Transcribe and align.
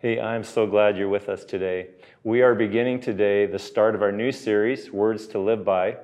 Hey, 0.00 0.20
I'm 0.20 0.44
so 0.44 0.64
glad 0.64 0.96
you're 0.96 1.08
with 1.08 1.28
us 1.28 1.44
today. 1.44 1.88
We 2.22 2.40
are 2.42 2.54
beginning 2.54 3.00
today 3.00 3.46
the 3.46 3.58
start 3.58 3.96
of 3.96 4.02
our 4.02 4.12
new 4.12 4.30
series, 4.30 4.92
Words 4.92 5.26
to 5.26 5.40
Live 5.40 5.64
By. 5.64 5.96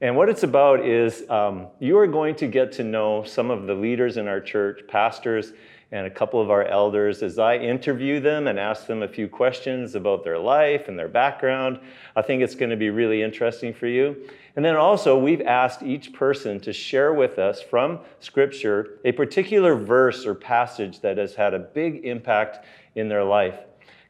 And 0.00 0.16
what 0.16 0.28
it's 0.28 0.44
about 0.44 0.86
is 0.86 1.28
um, 1.28 1.66
you 1.80 1.98
are 1.98 2.06
going 2.06 2.36
to 2.36 2.46
get 2.46 2.70
to 2.74 2.84
know 2.84 3.24
some 3.24 3.50
of 3.50 3.66
the 3.66 3.74
leaders 3.74 4.18
in 4.18 4.28
our 4.28 4.40
church, 4.40 4.82
pastors, 4.86 5.52
and 5.90 6.06
a 6.06 6.10
couple 6.10 6.40
of 6.40 6.50
our 6.50 6.64
elders 6.64 7.22
as 7.22 7.38
I 7.38 7.56
interview 7.56 8.20
them 8.20 8.46
and 8.46 8.58
ask 8.58 8.86
them 8.86 9.02
a 9.02 9.08
few 9.08 9.28
questions 9.28 9.94
about 9.94 10.22
their 10.24 10.38
life 10.38 10.88
and 10.88 10.98
their 10.98 11.08
background. 11.08 11.80
I 12.16 12.22
think 12.22 12.42
it's 12.42 12.54
going 12.54 12.70
to 12.70 12.76
be 12.76 12.90
really 12.90 13.22
interesting 13.22 13.74
for 13.74 13.86
you. 13.86 14.28
And 14.56 14.64
then 14.64 14.76
also, 14.76 15.18
we've 15.18 15.40
asked 15.40 15.82
each 15.82 16.12
person 16.12 16.60
to 16.60 16.72
share 16.72 17.12
with 17.12 17.38
us 17.38 17.60
from 17.60 18.00
Scripture 18.20 18.98
a 19.04 19.12
particular 19.12 19.74
verse 19.74 20.24
or 20.24 20.34
passage 20.34 21.00
that 21.00 21.18
has 21.18 21.34
had 21.34 21.54
a 21.54 21.58
big 21.58 22.04
impact 22.04 22.64
in 22.94 23.08
their 23.08 23.24
life. 23.24 23.58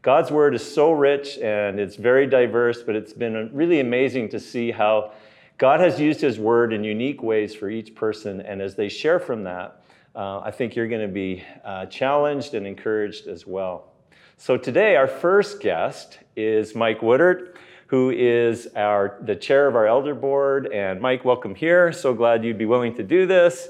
God's 0.02 0.30
Word 0.30 0.54
is 0.54 0.74
so 0.74 0.92
rich 0.92 1.38
and 1.38 1.80
it's 1.80 1.96
very 1.96 2.26
diverse, 2.26 2.82
but 2.82 2.94
it's 2.94 3.14
been 3.14 3.50
really 3.54 3.80
amazing 3.80 4.28
to 4.30 4.40
see 4.40 4.70
how 4.70 5.12
God 5.56 5.80
has 5.80 5.98
used 5.98 6.20
His 6.20 6.38
Word 6.38 6.72
in 6.72 6.84
unique 6.84 7.22
ways 7.22 7.54
for 7.54 7.70
each 7.70 7.94
person. 7.94 8.40
And 8.40 8.60
as 8.60 8.74
they 8.74 8.88
share 8.88 9.18
from 9.18 9.44
that, 9.44 9.82
uh, 10.14 10.40
I 10.40 10.50
think 10.50 10.76
you're 10.76 10.88
going 10.88 11.06
to 11.06 11.12
be 11.12 11.42
uh, 11.64 11.86
challenged 11.86 12.54
and 12.54 12.66
encouraged 12.66 13.26
as 13.26 13.46
well. 13.46 13.92
So 14.36 14.56
today, 14.56 14.96
our 14.96 15.08
first 15.08 15.60
guest 15.60 16.18
is 16.36 16.74
Mike 16.74 17.00
Woodard, 17.00 17.56
who 17.86 18.10
is 18.10 18.68
our, 18.76 19.18
the 19.22 19.36
chair 19.36 19.66
of 19.66 19.76
our 19.76 19.86
elder 19.86 20.14
board. 20.14 20.66
And 20.72 21.00
Mike, 21.00 21.24
welcome 21.24 21.54
here. 21.54 21.92
So 21.92 22.12
glad 22.12 22.44
you'd 22.44 22.58
be 22.58 22.66
willing 22.66 22.94
to 22.96 23.02
do 23.02 23.26
this. 23.26 23.68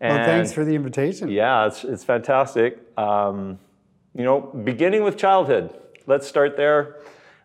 And 0.00 0.16
well, 0.16 0.26
thanks 0.26 0.52
for 0.52 0.64
the 0.64 0.74
invitation. 0.74 1.28
Yeah, 1.28 1.66
it's, 1.66 1.84
it's 1.84 2.04
fantastic. 2.04 2.78
Um, 2.98 3.58
you 4.14 4.24
know, 4.24 4.40
beginning 4.40 5.02
with 5.04 5.16
childhood, 5.16 5.70
let's 6.06 6.26
start 6.26 6.56
there. 6.56 6.96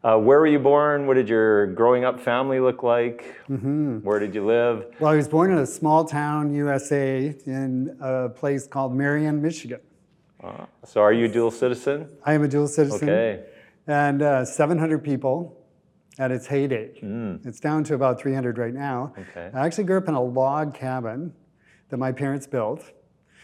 Uh, 0.03 0.17
where 0.17 0.39
were 0.39 0.47
you 0.47 0.59
born? 0.59 1.07
What 1.07 1.15
did 1.15 1.27
your 1.27 1.67
growing 1.67 2.05
up 2.05 2.19
family 2.19 2.59
look 2.59 2.83
like? 2.83 3.41
Mm-hmm. 3.49 3.99
Where 3.99 4.19
did 4.19 4.35
you 4.35 4.45
live? 4.45 4.85
Well, 4.99 5.11
I 5.11 5.15
was 5.15 5.27
born 5.27 5.51
in 5.51 5.57
a 5.57 5.65
small 5.65 6.05
town, 6.05 6.53
USA, 6.53 7.35
in 7.45 7.97
a 7.99 8.29
place 8.29 8.67
called 8.67 8.95
Marion, 8.95 9.41
Michigan. 9.41 9.81
Uh, 10.41 10.65
so, 10.85 11.01
are 11.01 11.11
you 11.11 11.25
a 11.25 11.27
dual 11.27 11.49
citizen? 11.49 12.07
I 12.23 12.33
am 12.33 12.43
a 12.43 12.47
dual 12.47 12.67
citizen. 12.67 13.09
Okay. 13.09 13.43
And 13.87 14.21
uh, 14.21 14.45
700 14.45 15.03
people 15.03 15.57
at 16.19 16.31
its 16.31 16.45
heyday. 16.45 16.91
Mm. 17.01 17.45
It's 17.45 17.59
down 17.59 17.83
to 17.85 17.95
about 17.95 18.19
300 18.19 18.57
right 18.57 18.73
now. 18.73 19.13
Okay. 19.17 19.49
I 19.53 19.65
actually 19.65 19.85
grew 19.85 19.97
up 19.97 20.07
in 20.07 20.13
a 20.13 20.21
log 20.21 20.75
cabin 20.75 21.33
that 21.89 21.97
my 21.97 22.11
parents 22.11 22.45
built. 22.45 22.83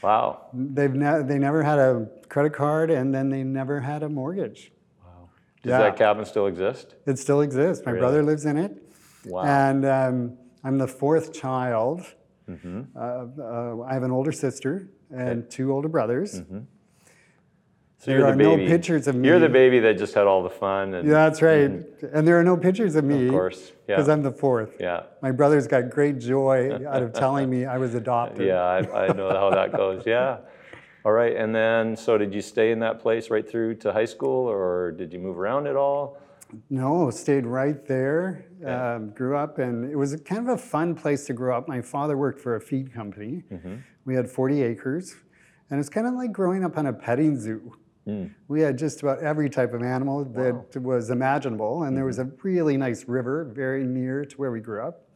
Wow. 0.04 0.48
They've 0.54 0.94
ne- 0.94 1.24
they 1.24 1.40
never 1.40 1.64
had 1.64 1.80
a 1.80 2.08
credit 2.28 2.54
card 2.54 2.92
and 2.92 3.14
then 3.14 3.30
they 3.30 3.44
never 3.44 3.80
had 3.80 4.04
a 4.04 4.10
mortgage. 4.10 4.72
Wow. 5.02 5.30
Does 5.64 5.70
yeah. 5.70 5.78
that 5.80 5.98
cabin 5.98 6.26
still 6.26 6.48
exist? 6.48 6.96
It 7.06 7.18
still 7.18 7.42
exists. 7.42 7.86
My 7.86 7.94
really? 7.94 8.02
brother 8.02 8.24
lives 8.24 8.46
in 8.46 8.58
it. 8.58 8.84
Wow. 9.26 9.44
And 9.44 9.86
um, 9.86 10.38
I'm 10.64 10.78
the 10.78 10.88
fourth 10.88 11.34
child. 11.34 12.02
Mm-hmm. 12.50 12.82
Uh, 12.96 13.00
uh, 13.00 13.84
I 13.84 13.94
have 13.94 14.04
an 14.04 14.12
older 14.12 14.34
sister 14.34 14.90
and 15.10 15.44
okay. 15.44 15.50
two 15.50 15.72
older 15.72 15.88
brothers. 15.88 16.42
Mm-hmm. 16.42 16.60
So 18.04 18.12
there 18.12 18.26
are 18.26 18.36
the 18.36 18.44
no 18.44 18.58
pictures 18.58 19.08
of 19.08 19.16
me. 19.16 19.30
You're 19.30 19.40
the 19.40 19.48
baby 19.48 19.80
that 19.80 19.98
just 19.98 20.14
had 20.14 20.28
all 20.28 20.44
the 20.44 20.50
fun. 20.50 20.94
And, 20.94 21.08
yeah, 21.08 21.14
that's 21.14 21.42
right. 21.42 21.62
And, 21.62 21.86
and 22.12 22.28
there 22.28 22.38
are 22.38 22.44
no 22.44 22.58
pictures 22.58 22.98
of 22.98 23.06
me. 23.06 23.28
Of 23.28 23.32
course. 23.32 23.72
Because 23.88 24.08
yeah. 24.08 24.14
I'm 24.14 24.22
the 24.22 24.32
fourth. 24.32 24.76
Yeah. 24.78 25.04
My 25.22 25.32
brothers 25.32 25.68
got 25.68 25.90
great 25.90 26.20
joy 26.20 26.86
out 26.86 27.02
of 27.02 27.14
telling 27.14 27.50
me 27.50 27.64
I 27.64 27.78
was 27.78 27.96
adopted. 27.96 28.46
Yeah, 28.46 28.62
I, 28.62 29.06
I 29.06 29.14
know 29.14 29.30
how 29.30 29.52
that 29.52 29.72
goes. 29.72 30.04
Yeah. 30.14 30.40
All 31.06 31.14
right. 31.14 31.34
And 31.36 31.56
then, 31.56 31.96
so 31.96 32.18
did 32.18 32.34
you 32.34 32.42
stay 32.42 32.72
in 32.72 32.80
that 32.80 33.00
place 33.00 33.30
right 33.30 33.50
through 33.50 33.76
to 33.76 33.94
high 33.94 34.06
school 34.06 34.50
or 34.50 34.92
did 34.92 35.14
you 35.14 35.20
move 35.20 35.40
around 35.40 35.68
at 35.68 35.78
all? 35.78 36.18
No, 36.70 37.10
stayed 37.10 37.46
right 37.46 37.88
there. 37.88 38.46
Okay. 38.62 38.70
Um, 38.70 39.12
grew 39.12 39.38
up, 39.38 39.58
and 39.58 39.90
it 39.90 39.96
was 39.96 40.16
kind 40.24 40.48
of 40.48 40.54
a 40.54 40.58
fun 40.58 40.94
place 40.94 41.26
to 41.26 41.34
grow 41.34 41.58
up. 41.58 41.68
My 41.68 41.82
father 41.82 42.16
worked 42.16 42.40
for 42.40 42.56
a 42.58 42.62
feed 42.62 42.94
company. 42.94 43.44
Mm-hmm. 43.52 43.76
We 44.06 44.14
had 44.14 44.30
40 44.30 44.62
acres, 44.62 45.16
and 45.72 45.80
it's 45.80 45.90
kind 45.90 46.06
of 46.06 46.14
like 46.14 46.32
growing 46.32 46.64
up 46.64 46.78
on 46.78 46.86
a 46.86 46.94
petting 46.94 47.40
zoo. 47.40 47.76
Mm. 48.08 48.34
We 48.48 48.62
had 48.62 48.78
just 48.78 49.02
about 49.02 49.20
every 49.20 49.50
type 49.50 49.74
of 49.74 49.82
animal 49.82 50.26
that 50.26 50.54
wow. 50.54 50.82
was 50.82 51.10
imaginable, 51.10 51.84
and 51.84 51.96
there 51.96 52.06
was 52.06 52.18
mm-hmm. 52.20 52.36
a 52.36 52.44
really 52.44 52.78
nice 52.78 53.08
river 53.08 53.46
very 53.46 53.86
near 53.86 54.26
to 54.26 54.36
where 54.38 54.52
we 54.52 54.60
grew 54.60 54.84
up. 54.84 55.08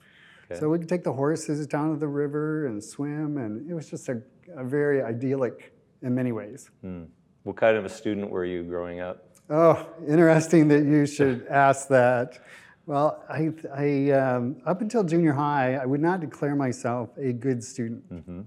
Okay. 0.49 0.59
So 0.59 0.69
we 0.69 0.79
could 0.79 0.87
take 0.87 1.03
the 1.03 1.11
horses 1.11 1.67
down 1.67 1.93
to 1.93 1.99
the 1.99 2.07
river 2.07 2.67
and 2.67 2.81
swim, 2.81 3.37
and 3.37 3.69
it 3.69 3.73
was 3.73 3.89
just 3.89 4.07
a, 4.07 4.21
a 4.55 4.63
very 4.63 5.01
idyllic 5.01 5.73
in 6.01 6.15
many 6.15 6.31
ways. 6.31 6.69
Mm. 6.85 7.07
What 7.43 7.57
kind 7.57 7.75
of 7.75 7.83
a 7.83 7.89
student 7.89 8.29
were 8.29 8.45
you 8.45 8.63
growing 8.63 9.01
up? 9.01 9.25
Oh, 9.49 9.87
interesting 10.07 10.67
that 10.69 10.85
you 10.85 11.05
should 11.17 11.45
ask 11.49 11.89
that. 11.89 12.39
Well, 12.85 13.21
I, 13.29 13.51
I 13.75 14.11
um, 14.11 14.61
up 14.65 14.79
until 14.79 15.03
junior 15.03 15.33
high, 15.33 15.75
I 15.75 15.85
would 15.85 15.99
not 15.99 16.21
declare 16.21 16.55
myself 16.55 17.09
a 17.17 17.33
good 17.33 17.61
student. 17.61 18.09
Mm-hmm. 18.13 18.41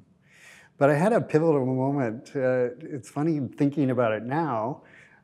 But 0.81 0.89
I 0.89 0.95
had 0.95 1.13
a 1.13 1.21
pivotal 1.21 1.67
moment. 1.67 2.33
Uh, 2.35 2.71
it's 2.81 3.11
funny 3.11 3.39
thinking 3.55 3.91
about 3.91 4.13
it 4.13 4.23
now. 4.23 4.81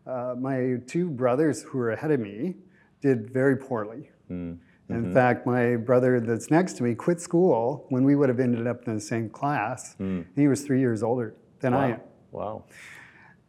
Uh, 0.06 0.34
my 0.38 0.74
two 0.86 1.08
brothers 1.08 1.62
who 1.62 1.78
were 1.78 1.92
ahead 1.92 2.10
of 2.10 2.20
me 2.20 2.56
did 3.00 3.30
very 3.32 3.56
poorly. 3.56 4.10
Mm. 4.30 4.58
Mm-hmm. 4.90 4.94
In 4.94 5.14
fact, 5.14 5.46
my 5.46 5.76
brother 5.76 6.20
that's 6.20 6.50
next 6.50 6.74
to 6.74 6.82
me 6.82 6.94
quit 6.94 7.22
school 7.22 7.86
when 7.88 8.04
we 8.04 8.16
would 8.16 8.28
have 8.28 8.38
ended 8.38 8.66
up 8.66 8.86
in 8.86 8.96
the 8.96 9.00
same 9.00 9.30
class. 9.30 9.96
Mm. 9.98 10.26
He 10.36 10.46
was 10.46 10.60
three 10.60 10.78
years 10.78 11.02
older 11.02 11.34
than 11.60 11.72
wow. 11.72 11.80
I 11.80 11.86
am. 11.86 12.00
Wow. 12.32 12.64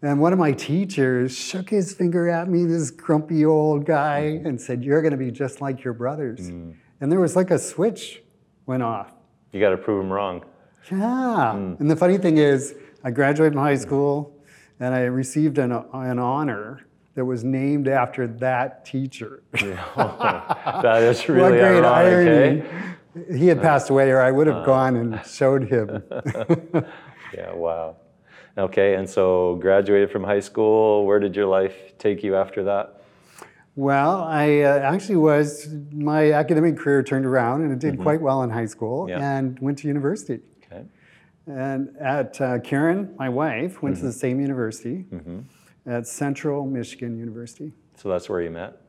And 0.02 0.22
one 0.22 0.32
of 0.32 0.40
my 0.40 0.54
teachers 0.54 1.38
shook 1.38 1.70
his 1.70 1.94
finger 1.94 2.30
at 2.30 2.48
me, 2.48 2.64
this 2.64 2.90
grumpy 2.90 3.44
old 3.44 3.86
guy, 3.86 4.40
and 4.46 4.62
said, 4.62 4.82
You're 4.82 5.02
going 5.02 5.12
to 5.12 5.18
be 5.18 5.30
just 5.30 5.60
like 5.60 5.84
your 5.84 5.94
brothers. 5.94 6.52
Mm. 6.52 6.74
And 7.02 7.12
there 7.12 7.20
was 7.20 7.36
like 7.36 7.52
a 7.52 7.60
switch 7.60 8.24
went 8.66 8.82
off. 8.82 9.12
You 9.52 9.60
got 9.60 9.72
to 9.72 9.78
prove 9.78 10.06
him 10.06 10.14
wrong. 10.14 10.46
Yeah. 10.92 11.54
Mm. 11.56 11.80
And 11.80 11.92
the 11.92 11.96
funny 11.96 12.18
thing 12.18 12.38
is, 12.38 12.76
I 13.04 13.12
graduated 13.12 13.54
from 13.54 13.64
high 13.64 13.76
school 13.76 14.36
and 14.80 14.94
I 14.94 15.02
received 15.02 15.58
an, 15.58 15.72
an 15.72 16.20
honor 16.20 16.86
that 17.16 17.26
was 17.26 17.44
named 17.44 17.88
after 17.88 18.28
that 18.28 18.86
teacher. 18.86 19.44
Yeah. 19.60 20.82
that 20.84 21.02
is 21.02 21.28
really 21.28 21.42
what 21.42 21.50
great 21.52 21.84
ironic, 21.84 22.28
irony. 22.28 22.62
Eh? 22.62 23.36
He 23.36 23.48
had 23.48 23.60
passed 23.60 23.90
away, 23.90 24.12
or 24.12 24.22
I 24.22 24.32
would 24.32 24.46
have 24.46 24.58
uh, 24.58 24.66
gone 24.66 24.96
and 24.96 25.20
showed 25.26 25.68
him. 25.68 26.04
yeah, 27.34 27.52
wow. 27.54 27.96
Okay, 28.56 28.94
and 28.94 29.10
so 29.10 29.56
graduated 29.56 30.12
from 30.12 30.24
high 30.24 30.40
school. 30.40 31.06
Where 31.08 31.20
did 31.20 31.36
your 31.36 31.48
life 31.48 31.98
take 31.98 32.22
you 32.22 32.36
after 32.36 32.64
that? 32.66 33.02
Well, 33.76 34.24
I 34.24 34.62
uh, 34.62 34.80
actually 34.80 35.18
was, 35.18 35.68
my 35.92 36.34
academic 36.34 36.78
career 36.78 37.02
turned 37.02 37.26
around 37.26 37.64
and 37.64 37.72
it 37.72 37.80
did 37.80 37.96
mm-hmm. 37.96 38.04
quite 38.04 38.22
well 38.22 38.44
in 38.44 38.50
high 38.50 38.66
school 38.66 39.08
yeah. 39.10 39.38
and 39.38 39.58
went 39.60 39.80
to 39.80 39.88
university. 39.88 40.42
And 41.48 41.96
at 41.98 42.40
uh, 42.42 42.60
Karen, 42.60 43.16
my 43.18 43.30
wife, 43.30 43.82
went 43.82 43.96
mm-hmm. 43.96 44.06
to 44.06 44.08
the 44.08 44.14
same 44.14 44.40
university 44.40 45.06
mm-hmm. 45.12 45.40
at 45.90 46.08
Central 46.08 46.66
Michigan 46.66 47.18
University. 47.18 47.74
So 47.96 48.10
that's 48.10 48.30
where 48.30 48.42
you 48.42 48.52
met? 48.52 48.82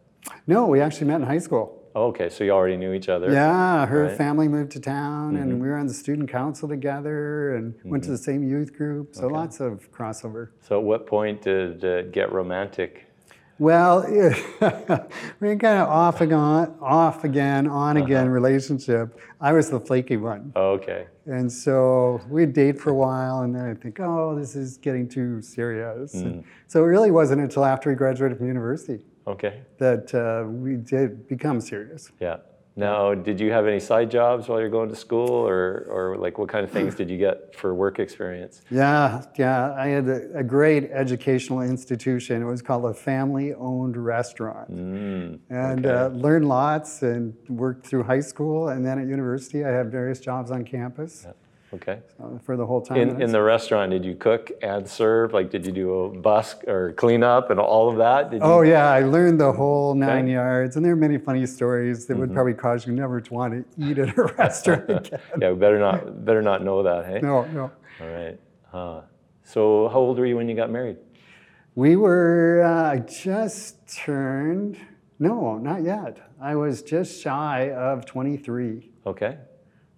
No, 0.47 0.67
we 0.67 0.81
actually 0.81 1.07
met 1.07 1.21
in 1.21 1.27
high 1.27 1.39
school. 1.39 1.79
Oh, 1.95 2.09
okay, 2.09 2.29
so 2.29 2.45
you 2.45 2.51
already 2.51 2.77
knew 2.77 2.93
each 2.93 3.09
other. 3.09 3.33
Yeah, 3.33 3.87
her 3.87 4.05
right. 4.05 4.17
family 4.17 4.47
moved 4.47 4.73
to 4.73 4.81
town, 4.81 5.35
mm-hmm. 5.35 5.43
and 5.43 5.61
we 5.61 5.69
were 5.69 5.77
on 5.77 5.87
the 5.87 5.95
student 5.95 6.31
council 6.31 6.69
together, 6.69 7.57
and 7.57 7.75
went 7.85 8.05
to 8.05 8.09
mm-hmm. 8.09 8.17
the 8.17 8.23
same 8.23 8.49
youth 8.49 8.77
group. 8.77 9.15
So 9.15 9.25
okay. 9.25 9.35
lots 9.35 9.61
of 9.61 9.91
crossover. 9.91 10.51
So, 10.61 10.79
at 10.79 10.85
what 10.85 11.07
point 11.07 11.43
did 11.43 11.83
it 11.83 12.13
get 12.13 12.31
romantic? 12.33 13.08
Well, 13.59 14.05
we 15.41 15.49
are 15.49 15.57
kind 15.57 15.79
of 15.81 15.89
off 15.89 16.21
again, 16.21 16.75
off 16.81 17.25
again, 17.25 17.67
on 17.67 17.97
uh-huh. 17.97 18.07
again 18.07 18.29
relationship. 18.29 19.19
I 19.41 19.53
was 19.53 19.69
the 19.69 19.81
flaky 19.81 20.17
one. 20.17 20.53
Oh, 20.55 20.71
okay. 20.73 21.07
And 21.27 21.51
so 21.51 22.21
we'd 22.29 22.53
date 22.53 22.81
for 22.81 22.91
a 22.91 22.95
while, 22.95 23.41
and 23.41 23.55
then 23.55 23.69
I'd 23.69 23.83
think, 23.83 23.99
oh, 24.01 24.39
this 24.39 24.55
is 24.55 24.79
getting 24.79 25.09
too 25.09 25.43
serious. 25.43 26.15
Mm. 26.15 26.45
So 26.69 26.85
it 26.85 26.87
really 26.87 27.11
wasn't 27.11 27.41
until 27.41 27.65
after 27.65 27.91
we 27.91 27.97
graduated 27.97 28.39
from 28.39 28.47
university. 28.47 29.01
Okay. 29.27 29.63
That 29.79 30.15
uh, 30.15 30.49
we 30.49 30.77
did 30.77 31.27
become 31.27 31.61
serious. 31.61 32.13
Yeah. 32.21 32.39
Now, 32.79 33.13
did 33.13 33.41
you 33.41 33.51
have 33.51 33.67
any 33.67 33.81
side 33.81 34.09
jobs 34.09 34.47
while 34.47 34.61
you're 34.61 34.69
going 34.69 34.89
to 34.89 34.95
school, 34.95 35.31
or, 35.31 35.85
or 35.91 36.17
like 36.17 36.39
what 36.39 36.49
kind 36.49 36.65
of 36.65 36.71
things 36.71 36.95
did 36.95 37.11
you 37.11 37.19
get 37.19 37.57
for 37.57 37.75
work 37.75 37.99
experience? 37.99 38.63
Yeah, 38.71 39.25
yeah. 39.37 39.75
I 39.75 39.89
had 39.89 40.07
a, 40.07 40.39
a 40.39 40.45
great 40.45 40.85
educational 40.93 41.63
institution. 41.63 42.41
It 42.41 42.45
was 42.45 42.63
called 42.63 42.85
a 42.85 42.95
family 42.95 43.53
owned 43.53 43.97
restaurant. 43.97 44.71
Mm, 44.71 45.41
and 45.51 45.87
okay. 45.87 45.97
uh, 45.97 46.09
learned 46.11 46.47
lots 46.47 47.03
and 47.03 47.35
worked 47.49 47.85
through 47.85 48.05
high 48.05 48.21
school. 48.21 48.69
And 48.69 48.87
then 48.87 49.01
at 49.01 49.09
university, 49.09 49.65
I 49.65 49.71
had 49.71 49.91
various 49.91 50.21
jobs 50.21 50.53
on 50.53 50.65
campus. 50.65 51.27
Okay. 51.75 52.01
So 52.17 52.41
for 52.45 52.57
the 52.57 52.65
whole 52.65 52.81
time. 52.81 52.97
In, 52.97 53.21
in 53.21 53.33
the 53.33 53.43
restaurant, 53.43 53.91
did 53.91 54.05
you 54.05 54.15
cook 54.15 54.51
and 54.63 54.89
serve? 54.89 55.35
Like, 55.35 55.51
did 55.51 55.67
you 55.67 55.73
do 55.73 55.93
a 55.93 56.09
busk 56.09 56.65
or 56.67 56.93
clean 56.95 57.23
up 57.23 57.51
and 57.51 57.61
all 57.61 57.91
of 57.91 57.99
that? 57.99 58.31
Did 58.31 58.41
oh, 58.43 58.63
yeah. 58.63 58.91
I 58.91 59.03
learned 59.03 59.39
the 59.41 59.53
whole 59.53 59.95
nine 59.95 60.25
okay. 60.25 60.33
yards. 60.33 60.77
And 60.77 60.85
there 60.85 60.93
are 60.93 60.97
many 60.97 61.19
funny 61.19 61.45
stories 61.45 62.07
that 62.07 62.15
mm-hmm. 62.15 62.21
would 62.21 62.33
probably 62.33 62.55
cause 62.55 62.87
you 62.87 62.93
never 62.93 63.21
to 63.21 63.35
want 63.35 63.53
to 63.53 63.87
eat 63.87 63.99
at 63.99 64.17
a 64.17 64.23
restaurant 64.39 64.85
again. 64.89 65.21
yeah, 65.41 65.51
we 65.51 65.59
better 65.59 65.79
not, 65.79 66.25
better 66.25 66.43
not 66.43 66.65
know 66.65 66.83
that, 66.83 67.05
hey? 67.05 67.21
No, 67.21 67.45
no. 67.47 67.71
All 68.01 68.09
right. 68.09 68.41
Uh, 68.73 69.03
so, 69.45 69.89
how 69.89 69.99
old 69.99 70.19
were 70.19 70.27
you 70.27 70.37
when 70.37 70.49
you 70.49 70.55
got 70.55 70.71
married? 70.71 70.97
We 71.75 71.97
were, 71.97 72.63
uh, 72.65 72.93
I 72.93 72.99
just 72.99 73.87
turned, 73.89 74.79
no, 75.19 75.59
not 75.59 75.83
yet. 75.83 76.19
I 76.41 76.55
was 76.55 76.83
just 76.83 77.23
shy 77.23 77.71
of 77.73 78.05
23. 78.05 78.91
Okay. 79.07 79.39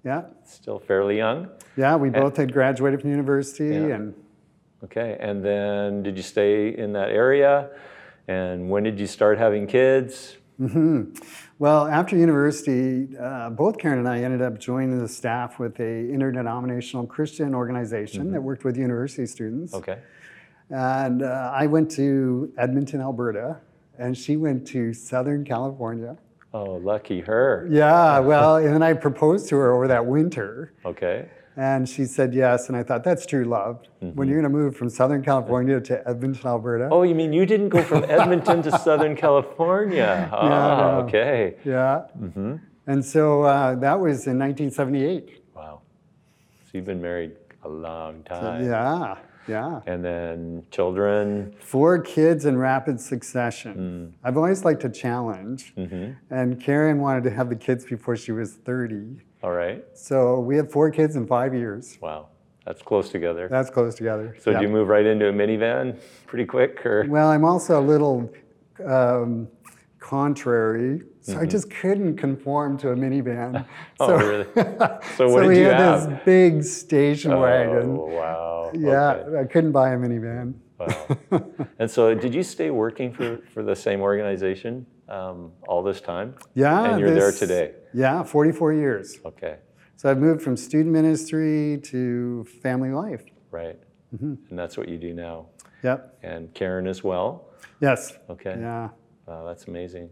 Yeah. 0.04 0.22
Still 0.44 0.78
fairly 0.78 1.16
young. 1.16 1.48
Yeah, 1.76 1.96
we 1.96 2.10
both 2.10 2.36
had 2.36 2.52
graduated 2.52 3.00
from 3.02 3.10
university 3.10 3.74
Yeah. 3.74 3.96
and 3.96 4.14
Okay. 4.82 5.18
And 5.20 5.44
then 5.44 6.02
did 6.02 6.16
you 6.16 6.22
stay 6.22 6.74
in 6.74 6.94
that 6.94 7.10
area? 7.10 7.68
And 8.28 8.70
when 8.70 8.82
did 8.82 8.98
you 8.98 9.06
start 9.06 9.36
having 9.38 9.66
kids? 9.66 10.38
Mhm. 10.58 11.18
Well, 11.58 11.86
after 11.86 12.16
university, 12.16 13.14
uh, 13.18 13.50
both 13.50 13.76
Karen 13.78 13.98
and 13.98 14.08
I 14.08 14.20
ended 14.22 14.40
up 14.40 14.58
joining 14.58 14.98
the 14.98 15.08
staff 15.08 15.58
with 15.58 15.78
a 15.80 16.08
interdenominational 16.10 17.06
Christian 17.06 17.54
organization 17.54 18.30
that 18.32 18.42
worked 18.42 18.64
with 18.64 18.76
university 18.76 19.26
students. 19.26 19.74
Okay. 19.74 19.98
And 20.70 21.22
uh, 21.22 21.50
I 21.52 21.66
went 21.66 21.90
to 21.92 22.52
Edmonton, 22.56 23.00
Alberta, 23.00 23.56
and 23.98 24.16
she 24.16 24.36
went 24.36 24.66
to 24.68 24.92
Southern 24.94 25.44
California. 25.44 26.16
Oh, 26.52 26.72
lucky 26.72 27.20
her. 27.20 27.66
Yeah, 27.70 28.18
well, 28.18 28.56
and 28.56 28.74
then 28.74 28.82
I 28.82 28.92
proposed 28.94 29.48
to 29.50 29.56
her 29.56 29.72
over 29.72 29.86
that 29.88 30.04
winter, 30.04 30.72
Okay. 30.84 31.28
and 31.56 31.88
she 31.88 32.04
said 32.04 32.34
yes. 32.34 32.68
And 32.68 32.76
I 32.76 32.82
thought, 32.82 33.04
that's 33.04 33.24
true 33.24 33.44
love. 33.44 33.82
When 34.00 34.26
you're 34.28 34.40
going 34.40 34.52
to 34.52 34.58
move 34.58 34.76
from 34.76 34.88
Southern 34.88 35.22
California 35.22 35.80
to 35.80 36.08
Edmonton, 36.08 36.46
Alberta. 36.48 36.88
Oh, 36.90 37.02
you 37.02 37.14
mean 37.14 37.32
you 37.32 37.46
didn't 37.46 37.68
go 37.68 37.82
from 37.82 38.02
Edmonton 38.08 38.62
to 38.62 38.76
Southern 38.78 39.14
California? 39.14 40.28
Oh, 40.32 40.48
no. 40.48 41.04
okay. 41.06 41.54
Yeah. 41.64 42.06
Mm-hmm. 42.20 42.56
And 42.88 43.04
so 43.04 43.42
uh, 43.42 43.76
that 43.76 44.00
was 44.00 44.26
in 44.26 44.38
1978. 44.38 45.44
Wow. 45.54 45.82
So 46.64 46.70
you've 46.72 46.84
been 46.84 47.00
married 47.02 47.32
a 47.62 47.68
long 47.68 48.22
time. 48.24 48.64
Yeah, 48.64 49.16
yeah. 49.48 49.80
And 49.86 50.04
then 50.04 50.64
children. 50.70 51.54
Four 51.60 51.98
kids 52.00 52.46
in 52.46 52.56
rapid 52.58 53.00
succession. 53.00 54.14
I've 54.22 54.36
always 54.36 54.64
liked 54.64 54.80
to 54.82 54.88
challenge. 54.90 55.74
Mm-hmm. 55.76 56.12
And 56.34 56.60
Karen 56.60 57.00
wanted 57.00 57.24
to 57.24 57.30
have 57.30 57.48
the 57.48 57.56
kids 57.56 57.84
before 57.84 58.16
she 58.16 58.32
was 58.32 58.54
30. 58.54 59.16
All 59.42 59.52
right. 59.52 59.84
So 59.94 60.40
we 60.40 60.56
had 60.56 60.70
four 60.70 60.90
kids 60.90 61.16
in 61.16 61.26
five 61.26 61.54
years. 61.54 61.98
Wow. 62.00 62.28
That's 62.66 62.82
close 62.82 63.08
together. 63.08 63.48
That's 63.50 63.70
close 63.70 63.94
together. 63.94 64.36
so 64.38 64.50
Yeah. 64.50 64.58
did 64.60 64.68
you 64.68 64.72
move 64.72 64.88
right 64.88 65.06
into 65.06 65.28
a 65.28 65.32
minivan 65.32 65.98
pretty 66.26 66.44
quick 66.44 66.84
or? 66.84 67.06
Well, 67.08 67.28
I'm 67.30 67.44
also 67.44 67.80
a 67.80 67.84
little 67.84 68.30
um, 68.86 69.48
contrary, 70.10 71.02
so 71.20 71.32
Mm-hmm. 71.32 71.42
I 71.42 71.46
just 71.46 71.70
couldn't 71.70 72.16
conform 72.16 72.78
to 72.78 72.90
a 72.90 72.96
minivan. 72.96 73.64
Oh, 74.00 74.06
so, 74.08 74.16
really? 74.30 74.46
So 75.16 75.28
what 75.28 75.30
so 75.30 75.40
did 75.42 75.48
we 75.48 75.58
you 75.58 75.66
had 75.66 75.80
have? 75.80 76.10
this 76.10 76.18
big 76.24 76.64
station 76.64 77.30
wagon. 77.38 77.88
Oh, 77.96 78.06
wow. 78.20 78.70
Yeah, 78.74 79.10
Okay. 79.12 79.40
I 79.42 79.44
couldn't 79.52 79.72
buy 79.72 79.88
a 79.90 79.98
minivan. 80.04 80.54
Wow. 80.78 81.46
and 81.78 81.88
so 81.96 82.14
did 82.14 82.32
you 82.34 82.42
stay 82.42 82.70
working 82.70 83.12
for, 83.12 83.38
for 83.52 83.62
the 83.62 83.76
same 83.76 84.00
organization 84.00 84.86
um, 85.08 85.52
all 85.68 85.82
this 85.90 86.00
time? 86.00 86.28
Yeah. 86.54 86.84
And 86.90 87.00
you're 87.00 87.14
there 87.14 87.32
today? 87.32 87.66
Yeah, 87.92 88.22
44 88.24 88.72
years. 88.72 89.18
Okay. 89.24 89.56
So 89.96 90.10
I've 90.10 90.18
moved 90.18 90.40
from 90.42 90.56
student 90.56 90.92
ministry 91.00 91.78
to 91.92 92.44
family 92.62 92.90
life. 93.04 93.22
Right. 93.50 93.78
Mm-hmm. 94.14 94.34
And 94.48 94.58
that's 94.58 94.76
what 94.78 94.88
you 94.88 94.96
do 94.98 95.12
now. 95.12 95.46
Yep. 95.84 95.98
And 96.22 96.42
Karen 96.54 96.86
as 96.86 97.04
well. 97.04 97.28
Yes. 97.80 98.14
Okay. 98.28 98.56
Yeah. 98.58 98.88
Wow, 99.30 99.44
that's 99.44 99.68
amazing. 99.68 100.10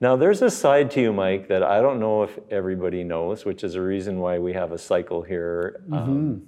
Now, 0.00 0.16
there's 0.16 0.40
a 0.40 0.48
side 0.48 0.90
to 0.92 1.00
you, 1.02 1.12
Mike, 1.12 1.48
that 1.48 1.62
I 1.62 1.82
don't 1.82 2.00
know 2.00 2.22
if 2.22 2.38
everybody 2.50 3.04
knows, 3.04 3.44
which 3.44 3.62
is 3.62 3.74
a 3.74 3.82
reason 3.82 4.20
why 4.20 4.38
we 4.38 4.54
have 4.54 4.72
a 4.72 4.78
cycle 4.78 5.20
here. 5.20 5.82
Mm-hmm. 5.86 5.94
Um, 5.94 6.42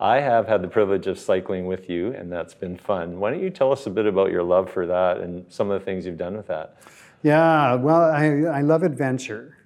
I 0.00 0.18
have 0.18 0.48
had 0.48 0.62
the 0.62 0.68
privilege 0.68 1.06
of 1.06 1.16
cycling 1.16 1.66
with 1.66 1.88
you, 1.88 2.12
and 2.12 2.32
that's 2.32 2.54
been 2.54 2.76
fun. 2.76 3.20
Why 3.20 3.30
don't 3.30 3.40
you 3.40 3.50
tell 3.50 3.70
us 3.70 3.86
a 3.86 3.90
bit 3.90 4.06
about 4.06 4.32
your 4.32 4.42
love 4.42 4.68
for 4.68 4.84
that 4.86 5.18
and 5.18 5.44
some 5.48 5.70
of 5.70 5.78
the 5.78 5.84
things 5.84 6.06
you've 6.06 6.18
done 6.18 6.36
with 6.36 6.48
that? 6.48 6.78
Yeah. 7.22 7.76
Well, 7.76 8.02
I, 8.02 8.58
I 8.58 8.62
love 8.62 8.82
adventure. 8.82 9.56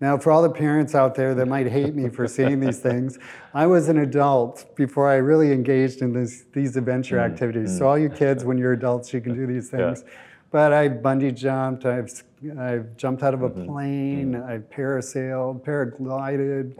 Now, 0.00 0.16
for 0.16 0.32
all 0.32 0.40
the 0.40 0.50
parents 0.50 0.94
out 0.94 1.14
there 1.14 1.34
that 1.34 1.46
might 1.46 1.66
hate 1.66 1.94
me 1.94 2.08
for 2.08 2.26
saying 2.26 2.60
these 2.60 2.78
things, 2.88 3.18
I 3.52 3.66
was 3.66 3.90
an 3.90 3.98
adult 3.98 4.74
before 4.76 5.10
I 5.10 5.16
really 5.16 5.52
engaged 5.52 6.00
in 6.00 6.14
this, 6.14 6.46
these 6.54 6.76
adventure 6.76 7.18
activities. 7.18 7.76
So, 7.76 7.86
all 7.86 7.98
you 7.98 8.08
kids, 8.08 8.44
when 8.44 8.56
you're 8.56 8.72
adults, 8.72 9.12
you 9.12 9.20
can 9.20 9.34
do 9.34 9.46
these 9.46 9.68
things. 9.68 10.04
Yeah. 10.06 10.12
But 10.54 10.72
I 10.72 10.88
bungee 10.88 11.34
jumped, 11.34 11.84
I've, 11.84 12.22
I've 12.56 12.96
jumped 12.96 13.24
out 13.24 13.34
of 13.34 13.42
a 13.42 13.50
mm-hmm. 13.50 13.66
plane, 13.66 14.32
mm-hmm. 14.34 14.48
I've 14.48 14.70
parasailed, 14.70 15.64
paraglided, 15.64 16.76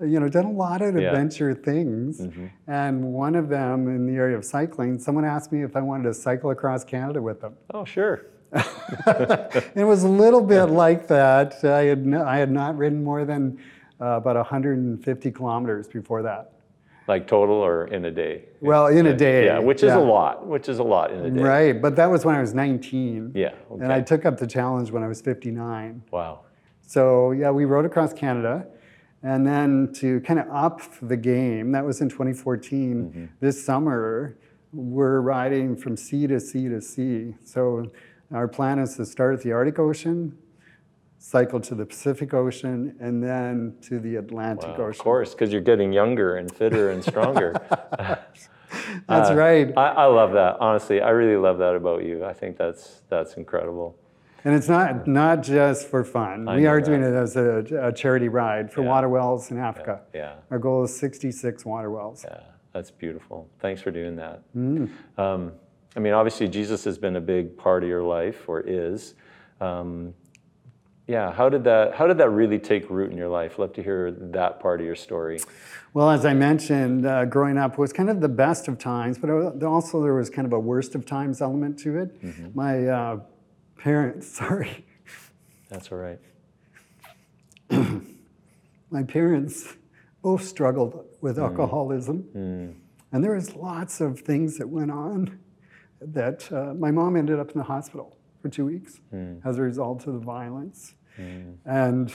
you 0.00 0.18
know, 0.18 0.28
done 0.28 0.46
a 0.46 0.50
lot 0.50 0.82
of 0.82 0.98
Yeah. 0.98 1.10
adventure 1.10 1.54
things. 1.54 2.20
Mm-hmm. 2.20 2.46
And 2.66 3.12
one 3.12 3.36
of 3.36 3.48
them 3.48 3.86
in 3.86 4.06
the 4.08 4.14
area 4.14 4.36
of 4.36 4.44
cycling, 4.44 4.98
someone 4.98 5.24
asked 5.24 5.52
me 5.52 5.62
if 5.62 5.76
I 5.76 5.80
wanted 5.82 6.02
to 6.02 6.14
cycle 6.14 6.50
across 6.50 6.82
Canada 6.82 7.22
with 7.22 7.40
them. 7.40 7.54
Oh, 7.72 7.84
sure. 7.84 8.26
it 8.52 9.86
was 9.86 10.02
a 10.02 10.08
little 10.08 10.42
bit 10.42 10.64
like 10.84 11.06
that. 11.06 11.64
I 11.64 11.84
had, 11.84 12.04
no, 12.04 12.24
I 12.26 12.38
had 12.38 12.50
not 12.50 12.76
ridden 12.76 13.04
more 13.04 13.24
than 13.24 13.56
uh, 14.00 14.16
about 14.16 14.34
150 14.34 15.30
kilometers 15.30 15.86
before 15.86 16.22
that. 16.22 16.51
Like 17.12 17.26
total 17.26 17.56
or 17.56 17.88
in 17.88 18.06
a 18.06 18.10
day? 18.10 18.34
Well, 18.62 18.86
in 18.86 19.06
a 19.06 19.14
day. 19.14 19.44
Yeah, 19.44 19.58
which 19.58 19.82
is 19.82 19.92
yeah. 19.92 19.98
a 19.98 20.06
lot, 20.16 20.46
which 20.46 20.66
is 20.72 20.78
a 20.78 20.82
lot 20.82 21.12
in 21.12 21.20
a 21.26 21.30
day. 21.30 21.42
Right, 21.42 21.82
but 21.84 21.94
that 21.96 22.08
was 22.14 22.24
when 22.24 22.34
I 22.34 22.40
was 22.40 22.54
19. 22.54 23.32
Yeah. 23.34 23.48
Okay. 23.70 23.82
And 23.82 23.92
I 23.92 24.00
took 24.00 24.24
up 24.24 24.38
the 24.38 24.46
challenge 24.46 24.90
when 24.90 25.02
I 25.02 25.08
was 25.08 25.20
59. 25.20 26.02
wow. 26.10 26.40
So, 26.80 27.32
yeah, 27.32 27.50
we 27.50 27.64
rode 27.66 27.84
across 27.84 28.12
Canada. 28.14 28.66
And 29.22 29.46
then 29.46 29.92
to 30.00 30.20
kind 30.22 30.40
of 30.40 30.46
up 30.50 30.80
the 31.02 31.16
game, 31.18 31.72
that 31.72 31.84
was 31.84 32.00
in 32.00 32.08
2014, 32.08 32.94
Mm-hmm. 32.94 33.24
this 33.40 33.62
summer, 33.62 34.36
we're 34.72 35.20
riding 35.20 35.76
from 35.76 35.96
sea 35.98 36.26
to 36.28 36.40
sea 36.40 36.68
to 36.70 36.80
sea. 36.80 37.34
So, 37.44 37.90
our 38.32 38.48
plan 38.48 38.78
is 38.78 38.96
to 38.96 39.04
start 39.04 39.34
at 39.36 39.42
the 39.42 39.52
Arctic 39.52 39.78
Ocean, 39.78 40.38
cycle 41.22 41.60
to 41.60 41.74
the 41.76 41.86
Pacific 41.86 42.34
Ocean, 42.34 42.96
and 42.98 43.22
then 43.22 43.74
to 43.82 44.00
the 44.00 44.16
Atlantic 44.16 44.70
Wow, 44.70 44.74
of 44.74 44.80
Ocean. 44.80 45.02
course, 45.04 45.30
because 45.34 45.52
you're 45.52 45.60
getting 45.62 45.92
younger 45.92 46.34
and 46.36 46.52
fitter 46.52 46.90
and 46.90 47.02
stronger. 47.02 47.54
That's 49.06 49.30
Uh, 49.30 49.34
right. 49.36 49.72
I, 49.76 49.86
I 49.90 50.04
love 50.06 50.32
that. 50.32 50.56
Honestly, 50.58 51.00
I 51.00 51.10
really 51.10 51.36
love 51.36 51.58
that 51.58 51.76
about 51.76 52.04
you. 52.04 52.24
I 52.24 52.32
think 52.32 52.56
that's 52.56 53.02
that's 53.10 53.34
incredible. 53.34 53.96
And 54.44 54.54
it's 54.54 54.68
not, 54.68 55.06
not 55.06 55.42
just 55.42 55.86
for 55.88 56.02
fun. 56.02 56.48
I 56.48 56.56
we 56.56 56.66
are 56.66 56.80
that. 56.80 56.86
doing 56.86 57.02
it 57.02 57.14
as 57.14 57.36
a, 57.36 57.62
a 57.80 57.92
charity 57.92 58.28
ride 58.28 58.72
for 58.72 58.82
Yeah. 58.82 58.88
water 58.88 59.08
wells 59.08 59.50
in 59.52 59.58
Africa. 59.58 60.00
Yeah, 60.14 60.34
Our 60.50 60.58
goal 60.58 60.82
is 60.84 60.96
66 60.98 61.64
water 61.64 61.90
wells. 61.90 62.24
yeah, 62.28 62.40
that's 62.72 62.90
beautiful. 62.90 63.48
Thanks 63.60 63.80
for 63.82 63.90
doing 63.92 64.16
that. 64.16 64.42
Mm. 64.56 64.90
Um, 65.18 65.52
I 65.94 66.00
mean, 66.00 66.14
obviously, 66.14 66.48
Jesus 66.48 66.82
has 66.84 66.98
been 66.98 67.14
a 67.16 67.20
big 67.20 67.56
part 67.56 67.84
of 67.84 67.88
your 67.88 68.02
life, 68.02 68.48
or 68.48 68.60
is. 68.66 69.14
Um, 69.60 70.14
yeah, 71.06 71.32
how 71.32 71.48
did 71.48 71.64
that 71.64 71.94
how 71.94 72.06
did 72.06 72.18
that 72.18 72.30
really 72.30 72.58
take 72.58 72.88
root 72.90 73.10
in 73.10 73.16
your 73.16 73.28
life? 73.28 73.58
Love 73.58 73.72
to 73.74 73.82
hear 73.82 74.10
that 74.10 74.60
part 74.60 74.80
of 74.80 74.86
your 74.86 74.94
story. 74.96 75.40
Well, 75.94 76.10
as 76.10 76.24
I 76.24 76.32
mentioned, 76.32 77.04
uh, 77.06 77.24
growing 77.26 77.58
up 77.58 77.76
was 77.76 77.92
kind 77.92 78.08
of 78.08 78.20
the 78.20 78.28
best 78.28 78.66
of 78.68 78.78
times, 78.78 79.18
but 79.18 79.28
also 79.62 80.02
there 80.02 80.14
was 80.14 80.30
kind 80.30 80.46
of 80.46 80.52
a 80.52 80.58
worst 80.58 80.94
of 80.94 81.04
times 81.04 81.42
element 81.42 81.78
to 81.80 81.98
it. 81.98 82.22
Mm-hmm. 82.22 82.46
My 82.54 82.86
uh, 82.86 83.20
parents, 83.78 84.26
sorry, 84.38 84.86
That's 85.68 85.92
all 85.92 85.98
right. 85.98 86.18
my 88.90 89.02
parents 89.02 89.74
both 90.22 90.44
struggled 90.44 91.04
with 91.20 91.36
Mm. 91.36 91.42
alcoholism. 91.44 92.78
And 93.14 93.22
there 93.22 93.34
was 93.34 93.54
lots 93.54 94.00
of 94.00 94.20
things 94.20 94.56
that 94.58 94.68
went 94.68 94.90
on 94.90 95.38
that 96.00 96.50
uh, 96.52 96.72
my 96.74 96.90
mom 96.90 97.16
ended 97.16 97.38
up 97.38 97.50
in 97.50 97.58
the 97.58 97.64
hospital 97.64 98.16
for 98.42 98.48
two 98.48 98.66
weeks 98.66 99.00
as 99.44 99.58
a 99.58 99.62
result 99.62 100.06
of 100.06 100.14
the 100.14 100.18
violence. 100.20 100.94
And 101.64 102.12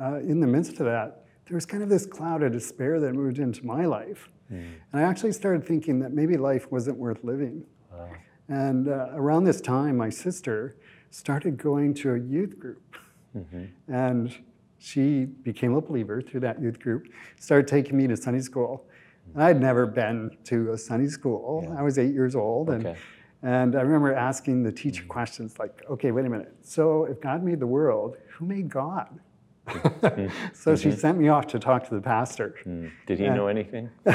uh, 0.00 0.16
in 0.20 0.40
the 0.40 0.46
midst 0.46 0.72
of 0.80 0.86
that, 0.86 1.24
there 1.46 1.54
was 1.54 1.66
kind 1.66 1.82
of 1.82 1.88
this 1.88 2.06
cloud 2.06 2.42
of 2.42 2.52
despair 2.52 2.98
that 3.00 3.12
moved 3.12 3.38
into 3.38 3.64
my 3.66 3.84
life. 3.84 4.28
And 4.48 4.76
I 4.92 5.02
actually 5.02 5.32
started 5.32 5.64
thinking 5.64 5.98
that 6.00 6.12
maybe 6.12 6.36
life 6.36 6.70
wasn't 6.70 6.98
worth 6.98 7.24
living. 7.24 7.64
Wow. 7.92 8.08
And 8.48 8.88
uh, 8.88 9.08
around 9.14 9.44
this 9.44 9.60
time, 9.62 9.96
my 9.96 10.10
sister 10.10 10.76
started 11.10 11.56
going 11.56 11.94
to 11.94 12.14
a 12.14 12.18
youth 12.18 12.58
group. 12.58 12.96
And 13.88 14.34
she 14.78 15.24
became 15.24 15.74
a 15.74 15.80
believer 15.80 16.20
through 16.20 16.40
that 16.40 16.60
youth 16.60 16.78
group, 16.80 17.06
started 17.40 17.66
taking 17.68 17.96
me 17.96 18.06
to 18.08 18.16
Sunday 18.16 18.40
school. 18.40 18.84
And 19.34 19.42
I'd 19.42 19.60
never 19.60 19.86
been 19.86 20.36
to 20.44 20.72
a 20.72 20.78
Sunday 20.78 21.08
school. 21.08 21.74
I 21.78 21.82
was 21.82 21.98
eight 21.98 22.12
years 22.12 22.34
old. 22.34 22.68
And, 22.70 22.86
Okay. 22.86 22.98
And 23.42 23.74
I 23.74 23.80
remember 23.80 24.14
asking 24.14 24.62
the 24.62 24.72
teacher 24.72 25.02
mm. 25.02 25.08
questions 25.08 25.58
like, 25.58 25.84
okay, 25.90 26.12
wait 26.12 26.26
a 26.26 26.30
minute. 26.30 26.54
So 26.62 27.04
if 27.04 27.20
God 27.20 27.42
made 27.42 27.60
the 27.60 27.66
world, 27.66 28.16
who 28.30 28.46
made 28.46 28.68
God? 28.68 29.18
Mm. 29.68 30.30
so 30.54 30.76
she 30.76 30.88
mm-hmm. 30.88 30.98
sent 30.98 31.18
me 31.18 31.28
off 31.28 31.46
to 31.48 31.58
talk 31.58 31.88
to 31.88 31.94
the 31.94 32.00
pastor. 32.00 32.56
Mm. 32.64 32.90
Did 33.06 33.18
he 33.18 33.28
know 33.28 33.48
anything? 33.48 33.90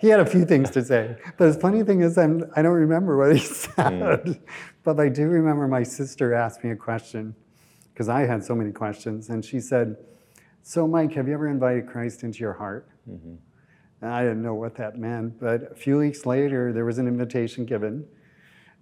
he 0.00 0.08
had 0.08 0.20
a 0.20 0.26
few 0.26 0.44
things 0.44 0.70
to 0.70 0.84
say. 0.84 1.16
But 1.36 1.52
the 1.52 1.60
funny 1.60 1.82
thing 1.82 2.00
is, 2.00 2.16
I'm, 2.16 2.44
I 2.54 2.62
don't 2.62 2.72
remember 2.72 3.16
what 3.18 3.36
he 3.36 3.42
said. 3.44 3.74
Mm. 3.76 4.40
But 4.82 4.98
I 5.00 5.08
do 5.08 5.26
remember 5.28 5.68
my 5.68 5.82
sister 5.82 6.32
asked 6.32 6.64
me 6.64 6.70
a 6.70 6.76
question, 6.76 7.34
because 7.92 8.08
I 8.10 8.26
had 8.26 8.44
so 8.44 8.54
many 8.54 8.72
questions. 8.72 9.30
And 9.30 9.44
she 9.44 9.58
said, 9.58 9.96
So, 10.62 10.86
Mike, 10.86 11.12
have 11.14 11.28
you 11.28 11.34
ever 11.34 11.48
invited 11.48 11.86
Christ 11.86 12.22
into 12.24 12.40
your 12.40 12.52
heart? 12.52 12.88
Mm-hmm. 13.10 13.36
And 14.02 14.10
I 14.10 14.22
didn't 14.22 14.42
know 14.42 14.54
what 14.54 14.74
that 14.76 14.98
meant. 14.98 15.40
But 15.40 15.72
a 15.72 15.74
few 15.74 15.98
weeks 15.98 16.26
later, 16.26 16.72
there 16.72 16.84
was 16.84 16.98
an 16.98 17.08
invitation 17.08 17.64
given. 17.64 18.06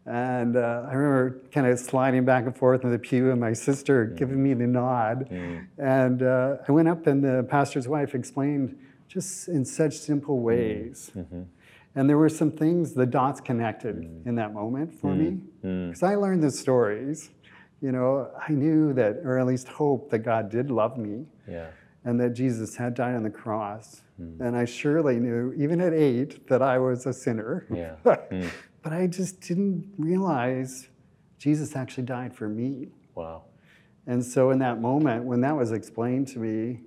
And 0.07 0.57
uh, 0.57 0.87
I 0.89 0.93
remember 0.93 1.41
kind 1.51 1.67
of 1.67 1.79
sliding 1.79 2.25
back 2.25 2.45
and 2.45 2.57
forth 2.57 2.85
in 2.85 2.91
the 2.91 2.99
pew, 2.99 3.31
and 3.31 3.41
my 3.41 3.55
sister 3.55 4.07
mm. 4.07 4.17
giving 4.17 4.43
me 4.43 4.53
the 4.53 4.67
nod. 4.67 5.29
Mm. 5.31 5.67
And 5.79 6.23
uh, 6.23 6.57
I 6.69 6.73
went 6.73 6.89
up, 6.89 7.07
and 7.07 7.25
the 7.25 7.47
pastor's 7.49 7.89
wife 7.89 8.15
explained 8.15 8.79
just 9.09 9.49
in 9.49 9.65
such 9.65 9.95
simple 9.95 10.39
mm. 10.39 10.43
ways. 10.43 11.11
Mm-hmm. 11.17 11.43
And 11.95 12.11
there 12.11 12.19
were 12.19 12.29
some 12.29 12.51
things, 12.51 12.93
the 12.93 13.07
dots 13.07 13.41
connected 13.41 13.97
in 14.27 14.35
that 14.35 14.53
moment 14.53 15.01
for 15.01 15.15
me. 15.15 15.39
Because 15.63 16.03
I 16.03 16.17
learned 16.17 16.43
the 16.43 16.51
stories. 16.51 17.31
You 17.81 17.93
know, 17.93 18.31
I 18.37 18.53
knew 18.53 18.93
that, 18.95 19.21
or 19.25 19.39
at 19.39 19.47
least 19.47 19.69
hoped 19.69 20.11
that 20.11 20.21
God 20.21 20.51
did 20.51 20.71
love 20.71 20.99
me 20.99 21.27
Yeah. 21.49 21.69
And 22.05 22.21
that 22.21 22.31
Jesus 22.31 22.77
had 22.77 22.95
died 22.95 23.15
on 23.15 23.23
the 23.23 23.31
cross. 23.31 24.03
Hmm. 24.17 24.41
And 24.41 24.57
I 24.57 24.65
surely 24.65 25.19
knew, 25.19 25.53
even 25.57 25.81
at 25.81 25.93
eight, 25.93 26.47
that 26.49 26.63
I 26.63 26.79
was 26.79 27.07
a 27.07 27.13
sinner. 27.13 27.67
Yeah. 27.73 27.97
Hmm. 28.31 28.47
but 28.83 28.93
I 28.93 29.07
just 29.07 29.41
didn't 29.41 29.93
realize 29.99 30.89
Jesus 31.39 31.75
actually 31.75 32.05
died 32.05 32.35
for 32.35 32.49
me. 32.49 32.89
Wow. 33.15 33.45
And 34.07 34.25
so, 34.25 34.51
in 34.51 34.59
that 34.59 34.81
moment, 34.81 35.25
when 35.25 35.41
that 35.41 35.57
was 35.57 35.73
explained 35.73 36.29
to 36.29 36.39
me, 36.39 36.81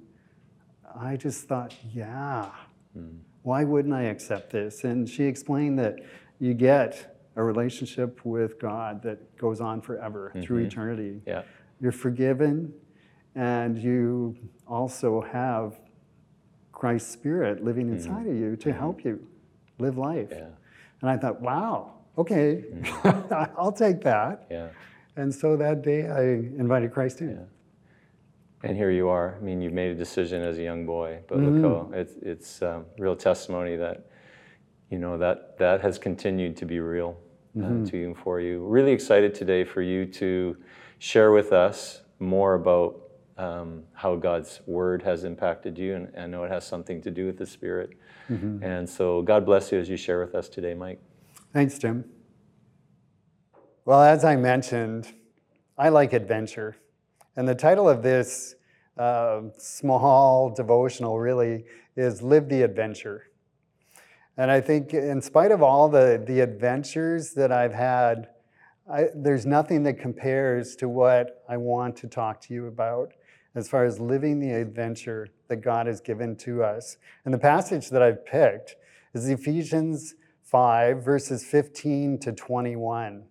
I 0.99 1.15
just 1.15 1.47
thought, 1.47 1.75
yeah, 1.93 2.51
hmm. 2.93 3.17
why 3.43 3.63
wouldn't 3.63 3.93
I 3.93 4.03
accept 4.03 4.51
this? 4.51 4.83
And 4.83 5.09
she 5.09 5.23
explained 5.23 5.79
that 5.79 5.99
you 6.39 6.53
get 6.53 7.17
a 7.35 7.43
relationship 7.43 8.25
with 8.25 8.59
God 8.59 9.01
that 9.03 9.37
goes 9.37 9.61
on 9.61 9.81
forever 9.81 10.31
through 10.41 10.59
mm-hmm. 10.59 10.67
eternity. 10.67 11.21
Yeah. 11.25 11.43
You're 11.79 11.91
forgiven, 11.91 12.73
and 13.35 13.77
you 13.77 14.35
also 14.69 15.21
have 15.21 15.79
Christ's 16.71 17.11
Spirit 17.11 17.63
living 17.63 17.87
hmm. 17.87 17.95
inside 17.95 18.27
of 18.27 18.35
you 18.35 18.55
to 18.57 18.71
hmm. 18.71 18.77
help 18.77 19.03
you 19.03 19.25
live 19.79 19.97
life. 19.97 20.29
Yeah. 20.31 20.49
And 21.01 21.09
I 21.09 21.17
thought, 21.17 21.41
wow, 21.41 21.93
okay, 22.17 22.61
hmm. 22.61 23.33
I'll 23.57 23.71
take 23.71 24.01
that. 24.01 24.47
Yeah. 24.49 24.69
And 25.15 25.33
so 25.33 25.57
that 25.57 25.81
day 25.81 26.07
I 26.07 26.21
invited 26.61 26.93
Christ 26.93 27.21
in. 27.21 27.31
Yeah. 27.31 27.43
And 28.63 28.75
here 28.75 28.91
you 28.91 29.07
are. 29.07 29.37
I 29.39 29.43
mean, 29.43 29.61
you've 29.61 29.73
made 29.73 29.91
a 29.91 29.95
decision 29.95 30.41
as 30.41 30.57
a 30.57 30.63
young 30.63 30.85
boy, 30.85 31.19
but 31.27 31.39
look 31.39 31.53
mm-hmm. 31.53 31.93
how 31.93 31.99
it's 31.99 32.13
it's 32.21 32.61
um, 32.63 32.85
real 32.97 33.15
testimony 33.15 33.75
that 33.75 34.07
you 34.89 34.97
know 34.97 35.17
that 35.17 35.57
that 35.59 35.81
has 35.81 35.99
continued 35.99 36.57
to 36.57 36.65
be 36.65 36.79
real 36.79 37.17
uh, 37.55 37.61
mm-hmm. 37.61 37.83
to 37.85 37.97
you 37.97 38.07
and 38.07 38.17
for 38.17 38.39
you. 38.39 38.65
Really 38.65 38.91
excited 38.91 39.35
today 39.35 39.63
for 39.63 39.83
you 39.83 40.05
to 40.07 40.57
share 40.97 41.31
with 41.31 41.53
us 41.53 42.01
more 42.19 42.55
about 42.55 43.06
um, 43.37 43.83
how 43.93 44.15
God's 44.15 44.61
Word 44.65 45.03
has 45.03 45.23
impacted 45.23 45.77
you, 45.77 45.95
and 45.95 46.11
I 46.17 46.25
know 46.27 46.43
it 46.43 46.51
has 46.51 46.65
something 46.65 47.01
to 47.01 47.11
do 47.11 47.25
with 47.25 47.37
the 47.37 47.45
Spirit. 47.45 47.91
And 48.61 48.89
so, 48.89 49.21
God 49.21 49.45
bless 49.45 49.71
you 49.71 49.79
as 49.79 49.87
you 49.87 49.97
share 49.97 50.19
with 50.19 50.35
us 50.35 50.49
today, 50.49 50.73
Mike. 50.73 51.01
Thanks, 51.53 51.77
Jim. 51.77 52.05
Well, 53.85 54.01
as 54.01 54.25
I 54.25 54.35
mentioned, 54.35 55.13
I 55.77 55.89
like 55.89 56.11
adventure. 56.13 56.75
And 57.35 57.47
the 57.47 57.55
title 57.55 57.87
of 57.87 58.03
this 58.03 58.55
uh, 58.97 59.41
small 59.57 60.49
devotional 60.49 61.19
really 61.19 61.65
is 61.95 62.21
Live 62.21 62.49
the 62.49 62.63
Adventure. 62.63 63.27
And 64.35 64.51
I 64.51 64.59
think, 64.59 64.93
in 64.93 65.21
spite 65.21 65.51
of 65.51 65.63
all 65.63 65.87
the, 65.87 66.21
the 66.25 66.41
adventures 66.41 67.33
that 67.33 67.51
I've 67.51 67.73
had, 67.73 68.29
I, 68.91 69.07
there's 69.15 69.45
nothing 69.45 69.83
that 69.83 69.99
compares 69.99 70.75
to 70.77 70.89
what 70.89 71.43
I 71.47 71.57
want 71.57 71.95
to 71.97 72.07
talk 72.07 72.41
to 72.41 72.53
you 72.53 72.67
about 72.67 73.13
as 73.57 73.67
far 73.67 73.85
as 73.85 73.99
living 73.99 74.39
the 74.39 74.51
adventure 74.51 75.29
that 75.47 75.57
God 75.57 75.87
has 75.87 75.99
given 75.99 76.35
to 76.37 76.63
us. 76.63 76.97
And 77.25 77.33
the 77.33 77.39
passage 77.39 77.89
that 77.89 78.03
I've 78.03 78.23
picked 78.23 78.75
is 79.15 79.27
Ephesians 79.27 80.13
5, 80.43 81.03
verses 81.03 81.43
15 81.43 82.19
to 82.19 82.33
21. 82.33 83.23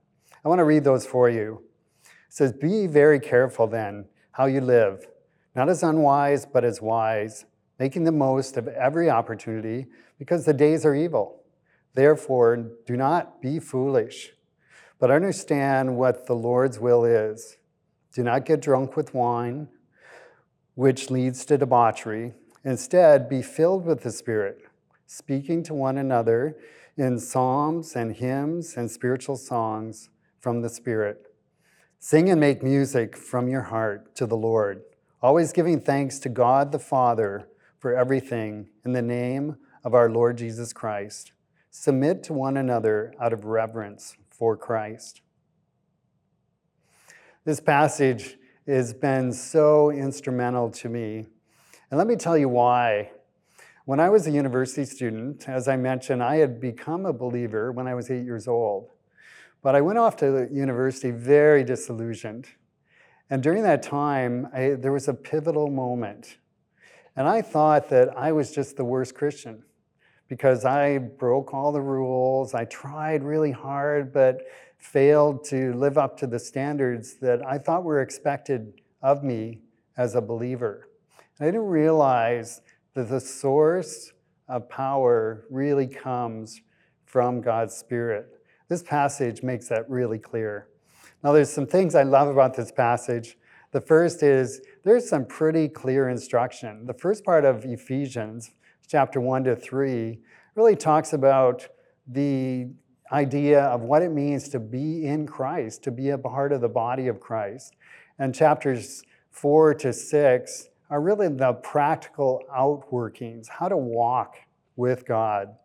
I 0.45 0.49
want 0.49 0.59
to 0.59 0.64
read 0.64 0.83
those 0.83 1.06
for 1.06 1.30
you. 1.30 1.62
It 2.04 2.11
says, 2.28 2.52
Be 2.52 2.88
very 2.88 3.21
careful 3.21 3.68
then 3.68 4.06
how 4.33 4.47
you 4.47 4.61
live, 4.61 5.06
not 5.54 5.68
as 5.68 5.85
unwise, 5.85 6.45
but 6.45 6.64
as 6.64 6.83
wise, 6.83 7.45
making 7.78 8.02
the 8.02 8.12
most 8.12 8.56
of 8.56 8.66
every 8.66 9.09
opportunity, 9.09 9.87
because 10.18 10.45
the 10.45 10.52
days 10.52 10.85
are 10.85 10.95
evil. 10.95 11.45
Therefore, 11.95 12.56
do 12.85 12.97
not 12.97 13.40
be 13.40 13.61
foolish, 13.61 14.33
but 14.99 15.12
understand 15.12 15.97
what 15.97 16.26
the 16.26 16.35
Lord's 16.35 16.80
will 16.80 17.04
is. 17.04 17.59
Do 18.12 18.25
not 18.25 18.45
get 18.45 18.61
drunk 18.61 18.97
with 18.97 19.14
wine, 19.14 19.68
which 20.76 21.11
leads 21.11 21.45
to 21.47 21.59
debauchery. 21.59 22.35
Instead, 22.62 23.28
be 23.28 23.42
filled 23.42 23.85
with 23.85 24.02
the 24.02 24.12
Spirit, 24.12 24.59
speaking 25.06 25.62
to 25.64 25.75
one 25.75 25.99
another 25.99 26.56
in 26.97 27.18
psalms 27.18 27.97
and 27.97 28.14
hymns 28.14 28.76
and 28.76 28.90
spiritual 28.90 29.37
songs 29.37 30.11
from 30.38 30.61
the 30.61 30.68
Spirit. 30.68 31.26
Sing 31.99 32.28
and 32.28 32.38
make 32.38 32.62
music 32.62 33.16
from 33.16 33.49
your 33.49 33.62
heart 33.62 34.14
to 34.16 34.26
the 34.26 34.37
Lord, 34.37 34.83
always 35.23 35.52
giving 35.52 35.80
thanks 35.80 36.18
to 36.21 36.28
God 36.28 36.71
the 36.73 36.78
Father 36.78 37.49
for 37.78 37.97
everything 37.97 38.68
in 38.85 38.92
the 38.92 39.02
name 39.02 39.56
of 39.83 39.95
our 39.95 40.11
Lord 40.11 40.37
Jesus 40.37 40.75
Christ. 40.75 41.33
Submit 41.71 42.23
to 42.25 42.35
one 42.35 42.59
another 42.59 43.14
out 43.18 43.33
of 43.33 43.47
reverence 43.47 44.16
for 44.28 44.56
Christ. 44.56 45.23
This 47.45 47.61
passage 47.61 48.37
has 48.66 48.92
been 48.92 49.32
so 49.32 49.90
instrumental 49.90 50.70
to 50.70 50.88
me. 50.88 51.26
And 51.90 51.99
let 51.99 52.06
me 52.06 52.16
tell 52.16 52.37
you 52.37 52.49
why. 52.49 53.12
When 53.85 54.00
I 54.00 54.08
was 54.08 54.26
a 54.26 54.32
university 54.32 54.85
student, 54.85 55.49
as 55.49 55.68
I 55.68 55.76
mentioned, 55.76 56.23
I 56.23 56.37
had 56.37 56.61
become 56.61 57.06
a 57.06 57.12
believer 57.12 57.70
when 57.70 57.87
I 57.87 57.94
was 57.94 58.11
eight 58.11 58.25
years 58.25 58.49
old. 58.49 58.90
But 59.62 59.76
I 59.76 59.80
went 59.80 59.99
off 59.99 60.16
to 60.16 60.49
university 60.50 61.12
very 61.12 61.62
disillusioned. 61.62 62.49
And 63.30 63.42
during 63.42 63.62
that 63.62 63.82
time, 63.82 64.49
I, 64.52 64.70
there 64.70 64.92
was 64.92 65.06
a 65.06 65.14
pivotal 65.14 65.70
moment. 65.70 66.38
And 67.14 67.28
I 67.28 67.42
thought 67.42 67.88
that 67.90 68.16
I 68.16 68.32
was 68.32 68.52
just 68.52 68.76
the 68.76 68.85
worst 68.85 69.14
Christian 69.14 69.62
because 70.28 70.64
I 70.64 70.99
broke 70.99 71.54
all 71.54 71.73
the 71.73 71.80
rules. 71.80 72.54
I 72.54 72.64
tried 72.64 73.23
really 73.23 73.52
hard, 73.52 74.12
but 74.12 74.42
failed 74.78 75.45
to 75.45 75.73
live 75.75 75.99
up 75.99 76.16
to 76.18 76.26
the 76.26 76.38
standards 76.38 77.14
that 77.14 77.45
I 77.47 77.59
thought 77.59 77.85
were 77.85 78.00
expected 78.00 78.80
of 79.02 79.23
me 79.23 79.61
as 79.97 80.14
a 80.14 80.21
believer. 80.21 80.88
I 81.40 81.47
didn't 81.47 81.66
realize 81.66 82.61
that 82.95 83.09
the 83.09 83.21
source 83.21 84.12
of 84.49 84.68
power 84.68 85.45
really 85.50 85.87
comes 85.87 86.61
from 87.04 87.40
God's 87.40 87.75
Spirit. 87.75 88.28
This 88.68 88.83
passage 88.83 89.42
makes 89.42 89.68
that 89.68 89.88
really 89.88 90.18
clear. 90.18 90.68
Now, 91.23 91.33
there's 91.33 91.52
some 91.52 91.66
things 91.66 91.95
I 91.95 92.02
love 92.02 92.28
about 92.28 92.54
this 92.54 92.73
passage. 92.73 93.38
The 93.73 93.80
first 93.80 94.23
is 94.23 94.61
there's 94.85 95.09
some 95.09 95.25
pretty 95.25 95.68
clear 95.68 96.09
instruction. 96.09 96.87
The 96.87 96.95
first 96.95 97.25
part 97.25 97.45
of 97.45 97.64
Ephesians, 97.64 98.52
chapter 98.87 99.21
1 99.21 99.45
to 99.45 99.56
3, 99.56 100.18
really 100.54 100.76
talks 100.76 101.12
about 101.12 101.68
the 102.06 102.68
idea 103.12 103.62
of 103.64 103.82
what 103.82 104.02
it 104.02 104.10
means 104.10 104.48
to 104.50 104.60
be 104.60 105.06
in 105.06 105.26
Christ, 105.26 105.82
to 105.84 105.90
be 105.90 106.10
a 106.10 106.18
part 106.18 106.52
of 106.52 106.60
the 106.60 106.68
body 106.68 107.08
of 107.08 107.20
Christ. 107.20 107.75
And 108.18 108.34
chapters 108.34 109.02
4 109.30 109.75
to 109.75 109.92
6 109.92 110.68
are 110.90 111.00
really 111.00 111.28
the 111.28 111.52
practical 111.54 112.42
outworkings, 112.54 113.48
how 113.48 113.68
to 113.68 113.76
walk 113.76 114.36
with 114.76 115.06
God 115.06 115.56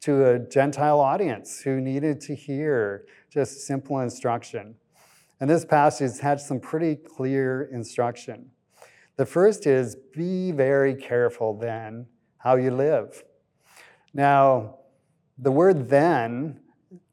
to 0.00 0.26
a 0.26 0.38
Gentile 0.38 1.00
audience 1.00 1.62
who 1.62 1.80
needed 1.80 2.20
to 2.22 2.34
hear 2.34 3.06
just 3.30 3.66
simple 3.66 4.00
instruction. 4.00 4.74
And 5.40 5.48
this 5.48 5.64
passage 5.64 6.20
has 6.20 6.46
some 6.46 6.60
pretty 6.60 6.96
clear 6.96 7.70
instruction. 7.72 8.50
The 9.16 9.26
first 9.26 9.66
is 9.66 9.96
be 10.14 10.52
very 10.52 10.94
careful 10.94 11.56
then 11.56 12.06
how 12.38 12.56
you 12.56 12.70
live. 12.70 13.24
Now, 14.12 14.78
the 15.38 15.50
word 15.50 15.88
then 15.88 16.60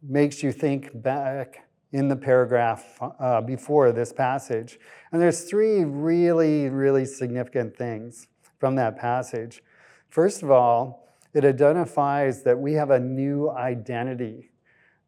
makes 0.01 0.43
you 0.43 0.51
think 0.51 0.89
back 1.01 1.67
in 1.91 2.07
the 2.07 2.15
paragraph 2.15 2.97
uh, 3.19 3.41
before 3.41 3.91
this 3.91 4.13
passage. 4.13 4.79
And 5.11 5.21
there's 5.21 5.43
three 5.43 5.83
really, 5.83 6.69
really 6.69 7.05
significant 7.05 7.75
things 7.75 8.27
from 8.59 8.75
that 8.75 8.97
passage. 8.97 9.61
First 10.09 10.43
of 10.43 10.51
all, 10.51 11.07
it 11.33 11.45
identifies 11.45 12.43
that 12.43 12.57
we 12.59 12.73
have 12.73 12.91
a 12.91 12.99
new 12.99 13.49
identity, 13.49 14.51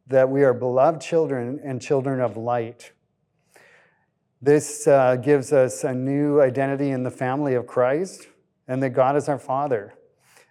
that 0.08 0.30
we 0.30 0.44
are 0.44 0.54
beloved 0.54 1.02
children 1.02 1.60
and 1.64 1.82
children 1.82 2.20
of 2.20 2.38
light. 2.38 2.92
This 4.42 4.88
uh, 4.88 5.16
gives 5.18 5.54
us 5.54 5.84
a 5.84 5.94
new 5.94 6.42
identity 6.42 6.92
in 6.92 7.04
the 7.04 7.12
family 7.12 7.54
of 7.54 7.66
Christ 7.66 8.28
and 8.68 8.82
that 8.84 8.90
God 8.90 9.16
is 9.16 9.30
our 9.30 9.40
Father. 9.40 9.94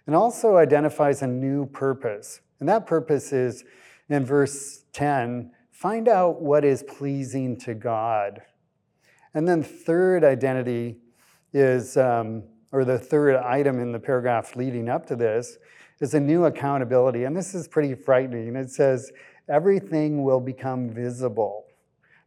And 0.05 0.15
also 0.15 0.57
identifies 0.57 1.21
a 1.21 1.27
new 1.27 1.65
purpose. 1.67 2.41
And 2.59 2.67
that 2.69 2.85
purpose 2.85 3.31
is 3.31 3.63
in 4.09 4.25
verse 4.25 4.83
10 4.93 5.51
find 5.71 6.07
out 6.07 6.41
what 6.41 6.63
is 6.63 6.83
pleasing 6.83 7.59
to 7.59 7.73
God. 7.73 8.41
And 9.33 9.47
then, 9.47 9.63
third 9.63 10.23
identity 10.23 10.97
is, 11.51 11.97
um, 11.97 12.43
or 12.71 12.85
the 12.85 12.97
third 12.97 13.35
item 13.35 13.79
in 13.79 13.91
the 13.91 13.99
paragraph 13.99 14.55
leading 14.55 14.87
up 14.87 15.05
to 15.07 15.15
this, 15.15 15.57
is 15.99 16.13
a 16.13 16.19
new 16.19 16.45
accountability. 16.45 17.23
And 17.23 17.35
this 17.35 17.53
is 17.53 17.67
pretty 17.67 17.95
frightening. 17.95 18.55
It 18.55 18.69
says, 18.69 19.11
everything 19.49 20.23
will 20.23 20.39
become 20.39 20.89
visible. 20.89 21.65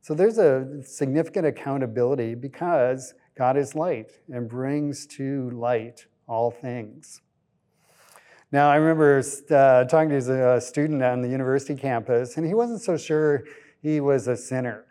So 0.02 0.14
there's 0.14 0.38
a 0.38 0.83
significant 0.85 1.47
accountability 1.47 2.35
because 2.35 3.14
God 3.37 3.56
is 3.56 3.75
light 3.75 4.12
and 4.28 4.49
brings 4.49 5.06
to 5.16 5.50
light 5.50 6.06
all 6.28 6.50
things. 6.50 7.23
Now, 8.56 8.70
I 8.70 8.76
remember 8.76 9.22
uh, 9.50 9.84
talking 9.84 10.08
to 10.08 10.54
a 10.54 10.60
student 10.62 11.02
on 11.02 11.20
the 11.20 11.28
university 11.28 11.78
campus, 11.78 12.38
and 12.38 12.46
he 12.46 12.54
wasn't 12.54 12.80
so 12.80 12.96
sure 12.96 13.44
he 13.82 14.00
was 14.00 14.28
a 14.28 14.34
sinner. 14.34 14.86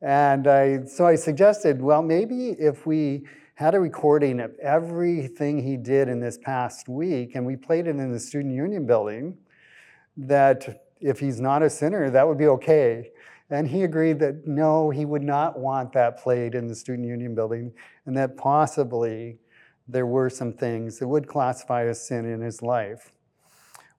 And 0.00 0.46
I, 0.46 0.86
so 0.86 1.06
I 1.06 1.16
suggested, 1.16 1.82
well, 1.82 2.00
maybe 2.00 2.52
if 2.52 2.86
we 2.86 3.26
had 3.56 3.74
a 3.74 3.80
recording 3.80 4.40
of 4.40 4.54
everything 4.62 5.62
he 5.62 5.76
did 5.76 6.08
in 6.08 6.20
this 6.20 6.38
past 6.38 6.88
week 6.88 7.34
and 7.34 7.44
we 7.44 7.54
played 7.54 7.86
it 7.86 7.96
in 7.96 8.12
the 8.12 8.18
student 8.18 8.54
union 8.54 8.86
building, 8.86 9.36
that 10.16 10.86
if 10.98 11.20
he's 11.20 11.38
not 11.38 11.62
a 11.62 11.68
sinner, 11.68 12.08
that 12.08 12.26
would 12.26 12.38
be 12.38 12.46
okay. 12.46 13.10
And 13.50 13.68
he 13.68 13.82
agreed 13.82 14.18
that 14.20 14.46
no, 14.46 14.88
he 14.88 15.04
would 15.04 15.22
not 15.22 15.58
want 15.58 15.92
that 15.92 16.18
played 16.18 16.54
in 16.54 16.66
the 16.66 16.74
student 16.74 17.06
union 17.06 17.34
building, 17.34 17.74
and 18.06 18.16
that 18.16 18.38
possibly 18.38 19.36
there 19.88 20.06
were 20.06 20.30
some 20.30 20.52
things 20.52 20.98
that 20.98 21.08
would 21.08 21.26
classify 21.28 21.86
as 21.86 22.06
sin 22.06 22.24
in 22.24 22.40
his 22.40 22.62
life. 22.62 23.12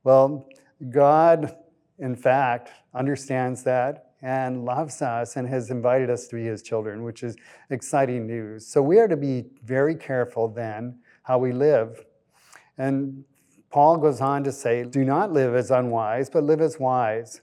Well, 0.03 0.47
God, 0.89 1.55
in 1.99 2.15
fact, 2.15 2.71
understands 2.93 3.63
that 3.63 4.11
and 4.21 4.65
loves 4.65 5.01
us 5.01 5.35
and 5.35 5.47
has 5.47 5.69
invited 5.69 6.09
us 6.09 6.27
to 6.27 6.35
be 6.35 6.43
his 6.43 6.61
children, 6.61 7.03
which 7.03 7.23
is 7.23 7.35
exciting 7.69 8.25
news. 8.25 8.65
So 8.65 8.81
we 8.81 8.99
are 8.99 9.07
to 9.07 9.17
be 9.17 9.45
very 9.63 9.95
careful 9.95 10.47
then 10.47 10.99
how 11.23 11.37
we 11.37 11.51
live. 11.51 12.05
And 12.77 13.23
Paul 13.69 13.97
goes 13.97 14.21
on 14.21 14.43
to 14.43 14.51
say, 14.51 14.83
Do 14.83 15.03
not 15.03 15.31
live 15.31 15.55
as 15.55 15.71
unwise, 15.71 16.29
but 16.29 16.43
live 16.43 16.61
as 16.61 16.79
wise. 16.79 17.41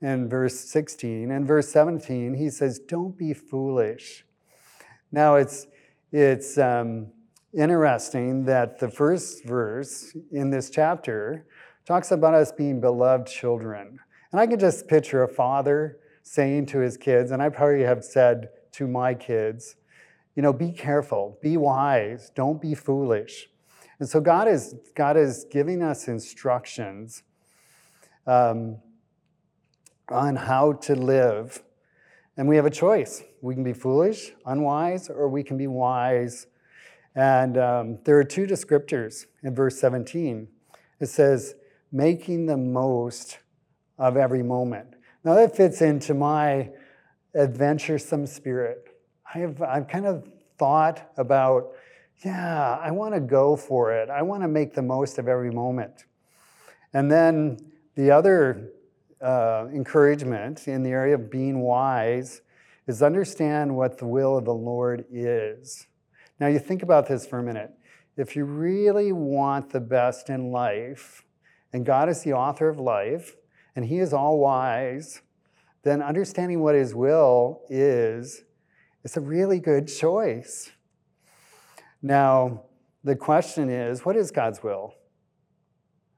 In 0.00 0.28
verse 0.28 0.60
16 0.60 1.30
and 1.30 1.46
verse 1.46 1.68
17, 1.70 2.34
he 2.34 2.50
says, 2.50 2.78
Don't 2.78 3.16
be 3.16 3.32
foolish. 3.32 4.24
Now 5.10 5.36
it's 5.36 5.66
it's 6.12 6.56
um, 6.56 7.08
interesting 7.56 8.44
that 8.44 8.78
the 8.78 8.90
first 8.90 9.44
verse 9.44 10.14
in 10.30 10.50
this 10.50 10.68
chapter 10.68 11.46
talks 11.86 12.10
about 12.10 12.34
us 12.34 12.52
being 12.52 12.80
beloved 12.80 13.26
children. 13.26 13.98
And 14.30 14.40
I 14.40 14.46
can 14.46 14.58
just 14.58 14.86
picture 14.88 15.22
a 15.22 15.28
father 15.28 15.98
saying 16.22 16.66
to 16.66 16.80
his 16.80 16.96
kids, 16.96 17.30
and 17.30 17.42
I 17.42 17.48
probably 17.48 17.82
have 17.82 18.04
said 18.04 18.50
to 18.72 18.86
my 18.86 19.14
kids, 19.14 19.76
you 20.34 20.42
know, 20.42 20.52
be 20.52 20.70
careful, 20.70 21.38
be 21.40 21.56
wise, 21.56 22.30
don't 22.34 22.60
be 22.60 22.74
foolish. 22.74 23.48
And 23.98 24.08
so 24.08 24.20
God 24.20 24.48
is, 24.48 24.74
God 24.94 25.16
is 25.16 25.46
giving 25.50 25.82
us 25.82 26.08
instructions 26.08 27.22
um, 28.26 28.76
on 30.10 30.36
how 30.36 30.74
to 30.74 30.94
live. 30.94 31.62
And 32.36 32.46
we 32.46 32.56
have 32.56 32.66
a 32.66 32.70
choice. 32.70 33.22
We 33.40 33.54
can 33.54 33.64
be 33.64 33.72
foolish, 33.72 34.32
unwise, 34.44 35.08
or 35.08 35.30
we 35.30 35.42
can 35.42 35.56
be 35.56 35.68
wise 35.68 36.48
and 37.16 37.56
um, 37.56 37.98
there 38.04 38.18
are 38.18 38.24
two 38.24 38.46
descriptors 38.46 39.24
in 39.42 39.54
verse 39.54 39.80
17. 39.80 40.46
It 41.00 41.06
says, 41.06 41.54
making 41.90 42.44
the 42.44 42.58
most 42.58 43.38
of 43.98 44.18
every 44.18 44.42
moment. 44.42 44.94
Now 45.24 45.34
that 45.34 45.56
fits 45.56 45.80
into 45.80 46.12
my 46.12 46.70
adventuresome 47.34 48.26
spirit. 48.26 48.88
I 49.34 49.38
have, 49.38 49.62
I've 49.62 49.88
kind 49.88 50.06
of 50.06 50.28
thought 50.58 51.10
about, 51.16 51.72
yeah, 52.22 52.78
I 52.82 52.90
want 52.90 53.14
to 53.14 53.20
go 53.20 53.56
for 53.56 53.92
it. 53.92 54.10
I 54.10 54.20
want 54.20 54.42
to 54.42 54.48
make 54.48 54.74
the 54.74 54.82
most 54.82 55.18
of 55.18 55.26
every 55.26 55.50
moment. 55.50 56.04
And 56.92 57.10
then 57.10 57.58
the 57.94 58.10
other 58.10 58.72
uh, 59.22 59.68
encouragement 59.72 60.68
in 60.68 60.82
the 60.82 60.90
area 60.90 61.14
of 61.14 61.30
being 61.30 61.60
wise 61.60 62.42
is 62.86 63.02
understand 63.02 63.74
what 63.74 63.98
the 63.98 64.06
will 64.06 64.36
of 64.36 64.44
the 64.44 64.54
Lord 64.54 65.06
is. 65.10 65.86
Now, 66.38 66.48
you 66.48 66.58
think 66.58 66.82
about 66.82 67.08
this 67.08 67.26
for 67.26 67.38
a 67.38 67.42
minute. 67.42 67.70
If 68.16 68.36
you 68.36 68.44
really 68.44 69.12
want 69.12 69.70
the 69.70 69.80
best 69.80 70.28
in 70.30 70.50
life, 70.50 71.24
and 71.72 71.84
God 71.84 72.08
is 72.08 72.22
the 72.22 72.32
author 72.32 72.68
of 72.68 72.78
life, 72.78 73.36
and 73.74 73.84
He 73.84 73.98
is 73.98 74.12
all 74.12 74.38
wise, 74.38 75.22
then 75.82 76.02
understanding 76.02 76.60
what 76.60 76.74
His 76.74 76.94
will 76.94 77.62
is, 77.68 78.44
is 79.04 79.16
a 79.16 79.20
really 79.20 79.60
good 79.60 79.86
choice. 79.86 80.70
Now, 82.02 82.64
the 83.04 83.16
question 83.16 83.70
is 83.70 84.04
what 84.04 84.16
is 84.16 84.30
God's 84.30 84.62
will? 84.62 84.94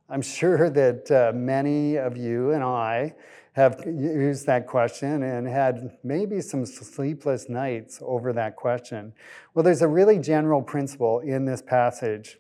I'm 0.09 0.23
sure 0.23 0.71
that 0.83 1.11
uh, 1.11 1.37
many 1.37 1.97
of 1.97 2.17
you 2.17 2.53
and 2.53 2.65
I 2.65 3.15
have 3.59 3.83
used 3.87 4.47
that 4.47 4.69
question 4.69 5.25
and 5.25 5.47
had 5.49 5.99
maybe 6.05 6.41
some 6.41 6.65
sleepless 6.65 7.49
nights 7.49 7.99
over 8.03 8.33
that 8.33 8.55
question. 8.55 9.13
Well, 9.53 9.65
there's 9.65 9.83
a 9.83 9.89
really 9.89 10.21
general 10.21 10.63
principle 10.63 11.19
in 11.19 11.45
this 11.45 11.61
passage 11.61 12.39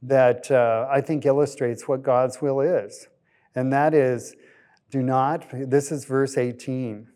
that 0.00 0.50
uh, 0.50 0.88
I 0.90 1.02
think 1.02 1.26
illustrates 1.26 1.86
what 1.86 2.02
God's 2.02 2.40
will 2.40 2.60
is. 2.60 3.06
And 3.54 3.70
that 3.74 3.92
is 3.92 4.34
do 4.90 5.02
not, 5.02 5.46
this 5.52 5.92
is 5.92 6.06
verse 6.06 6.38
18. 6.38 7.06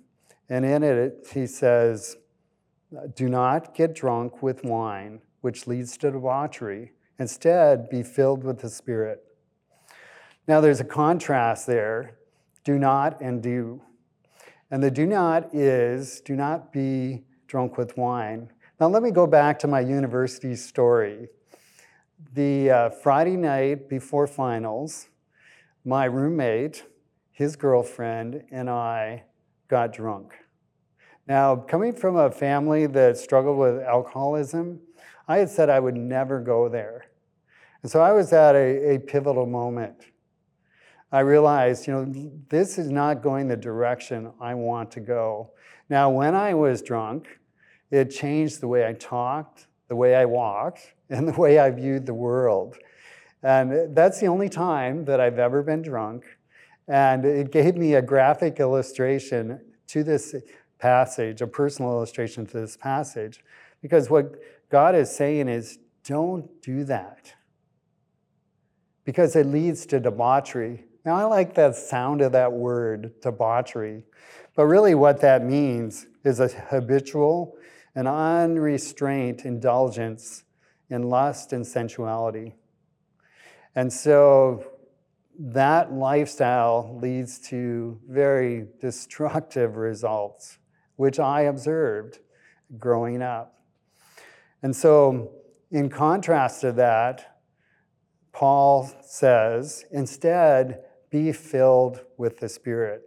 And 0.51 0.64
in 0.64 0.83
it, 0.83 1.29
he 1.33 1.47
says, 1.47 2.16
do 3.14 3.29
not 3.29 3.75
get 3.75 3.94
drunk 3.94 4.42
with 4.42 4.64
wine, 4.64 5.21
which 5.40 5.66
leads 5.66 5.97
to 5.99 6.11
debauchery. 6.11 6.92
Instead, 7.18 7.88
be 7.88 8.03
filled 8.03 8.44
with 8.44 8.61
the 8.61 8.68
Spirit. 8.68 9.25
Now, 10.47 10.61
there's 10.61 10.81
a 10.81 10.85
contrast 10.85 11.66
there 11.66 12.18
do 12.69 12.79
not 12.79 13.19
and 13.23 13.43
do. 13.43 13.81
And 14.71 14.83
the 14.83 14.91
do 14.91 15.07
not 15.07 15.55
is 15.55 16.21
do 16.21 16.37
not 16.37 16.71
be 16.71 17.25
drunk 17.47 17.79
with 17.79 17.97
wine. 17.97 18.51
Now, 18.79 18.89
let 18.89 19.03
me 19.03 19.11
go 19.11 19.27
back 19.27 19.59
to 19.61 19.67
my 19.67 19.81
university 19.81 20.55
story. 20.55 21.29
The 22.35 22.71
uh, 22.71 22.91
Friday 22.91 23.39
night 23.39 23.89
before 23.89 24.27
finals, 24.27 25.09
my 25.87 26.05
roommate, 26.05 26.85
his 27.31 27.57
girlfriend, 27.57 28.45
and 28.51 28.69
I 28.69 29.25
got 29.69 29.95
drunk. 29.95 30.35
Now, 31.27 31.57
coming 31.57 31.95
from 31.95 32.17
a 32.17 32.31
family 32.31 32.85
that 32.85 33.17
struggled 33.17 33.57
with 33.57 33.81
alcoholism, 33.81 34.79
I 35.27 35.39
had 35.39 35.49
said 35.49 35.71
I 35.71 35.81
would 35.81 35.97
never 35.97 36.39
go 36.39 36.69
there. 36.69 37.07
And 37.83 37.91
so 37.91 38.03
I 38.03 38.13
was 38.13 38.31
at 38.35 38.55
a, 38.55 38.97
a 38.97 38.99
pivotal 38.99 39.47
moment. 39.47 40.05
I 41.11 41.21
realized, 41.21 41.87
you 41.87 41.94
know, 41.94 42.33
this 42.49 42.77
is 42.79 42.90
not 42.90 43.23
going 43.23 43.49
the 43.49 43.57
direction 43.57 44.31
I 44.40 44.55
want 44.55 44.90
to 44.92 45.01
go. 45.01 45.51
Now, 45.88 46.11
when 46.11 46.35
I 46.35 46.53
was 46.53 46.83
drunk, 46.83 47.38
it 47.90 48.11
changed 48.11 48.61
the 48.61 48.68
way 48.68 48.87
I 48.87 48.92
talked, 48.92 49.66
the 49.88 49.97
way 49.97 50.14
I 50.14 50.27
walked, 50.27 50.92
and 51.11 51.27
the 51.27 51.40
way 51.40 51.59
I 51.59 51.71
viewed 51.71 52.05
the 52.05 52.14
world. 52.14 52.77
And 53.42 53.94
that's 53.97 54.21
the 54.21 54.27
only 54.27 54.49
time 54.49 55.05
that 55.07 55.21
I've 55.21 55.38
ever 55.38 55.62
been 55.62 55.81
drunk. 55.81 56.25
And 56.88 57.25
it 57.25 57.53
gave 57.53 57.77
me 57.77 57.94
a 57.94 58.03
graphic 58.03 58.61
illustration 58.61 59.61
to 59.88 60.03
this 60.03 60.35
passage, 60.79 61.40
a 61.40 61.47
personal 61.47 61.92
illustration 61.92 62.47
to 62.47 62.61
this 62.61 62.77
passage. 62.77 63.42
Because 63.81 64.11
what 64.11 64.35
God 64.71 64.94
is 64.94 65.14
saying 65.14 65.49
is, 65.49 65.79
don't 66.05 66.62
do 66.62 66.85
that. 66.85 67.35
Because 69.05 69.37
it 69.37 69.47
leads 69.47 69.87
to 69.87 70.01
debauchery 70.01 70.85
now, 71.09 71.16
I 71.16 71.25
like 71.25 71.55
the 71.55 71.73
sound 71.73 72.21
of 72.21 72.33
that 72.33 72.53
word, 72.53 73.18
debauchery, 73.23 74.05
but 74.55 74.66
really 74.66 74.94
what 74.94 75.23
that 75.23 75.42
means 75.42 76.05
is 76.23 76.38
a 76.38 76.49
habitual 76.49 77.57
and 77.94 78.07
unrestrained 78.07 79.40
indulgence 79.47 80.44
in 80.90 81.05
lust 81.05 81.55
and 81.55 81.66
sensuality. 81.66 82.57
And 83.75 83.90
so 83.90 84.66
that 85.38 85.94
lifestyle 85.94 86.99
leads 87.01 87.38
to 87.49 87.99
very 88.07 88.66
destructive 88.79 89.77
results, 89.77 90.59
which 90.97 91.18
I 91.18 91.44
observed 91.44 92.18
growing 92.79 93.23
up. 93.23 93.62
And 94.62 94.77
so, 94.77 95.33
in 95.71 95.88
contrast 95.88 96.61
to 96.61 96.73
that, 96.73 97.38
Paul 98.35 98.92
says, 99.01 99.87
instead, 99.90 100.85
be 101.11 101.33
filled 101.33 102.05
with 102.16 102.38
the 102.38 102.49
Spirit. 102.49 103.03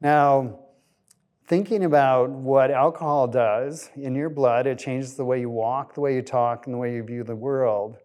Now, 0.00 0.58
thinking 1.46 1.84
about 1.84 2.30
what 2.30 2.70
alcohol 2.70 3.26
does 3.26 3.90
in 3.96 4.14
your 4.14 4.30
blood, 4.30 4.66
it 4.66 4.78
changes 4.78 5.14
the 5.14 5.24
way 5.24 5.40
you 5.40 5.50
walk, 5.50 5.94
the 5.94 6.00
way 6.00 6.14
you 6.14 6.22
talk, 6.22 6.66
and 6.66 6.74
the 6.74 6.78
way 6.78 6.94
you 6.94 7.02
view 7.02 7.24
the 7.24 7.36
world. 7.36 7.96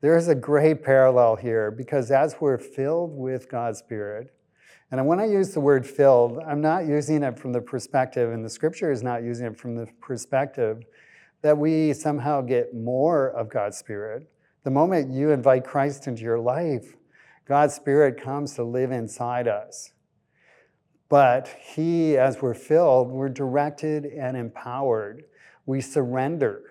There's 0.00 0.28
a 0.28 0.34
great 0.34 0.82
parallel 0.82 1.36
here 1.36 1.70
because 1.70 2.10
as 2.10 2.36
we're 2.40 2.58
filled 2.58 3.16
with 3.16 3.50
God's 3.50 3.78
Spirit, 3.78 4.32
and 4.90 5.04
when 5.06 5.18
I 5.18 5.24
use 5.24 5.52
the 5.52 5.60
word 5.60 5.84
filled, 5.84 6.38
I'm 6.46 6.60
not 6.60 6.86
using 6.86 7.22
it 7.24 7.38
from 7.38 7.52
the 7.52 7.60
perspective, 7.60 8.32
and 8.32 8.44
the 8.44 8.50
scripture 8.50 8.92
is 8.92 9.02
not 9.02 9.24
using 9.24 9.46
it 9.46 9.58
from 9.58 9.74
the 9.74 9.88
perspective 10.00 10.84
that 11.42 11.58
we 11.58 11.92
somehow 11.92 12.40
get 12.40 12.74
more 12.74 13.30
of 13.30 13.50
God's 13.50 13.78
Spirit. 13.78 14.28
The 14.62 14.70
moment 14.70 15.12
you 15.12 15.30
invite 15.30 15.64
Christ 15.64 16.06
into 16.06 16.22
your 16.22 16.38
life, 16.38 16.94
God's 17.46 17.74
Spirit 17.74 18.20
comes 18.20 18.54
to 18.54 18.64
live 18.64 18.90
inside 18.90 19.46
us. 19.46 19.92
But 21.08 21.48
He, 21.60 22.18
as 22.18 22.42
we're 22.42 22.54
filled, 22.54 23.10
we're 23.10 23.28
directed 23.28 24.04
and 24.04 24.36
empowered. 24.36 25.24
We 25.64 25.80
surrender 25.80 26.62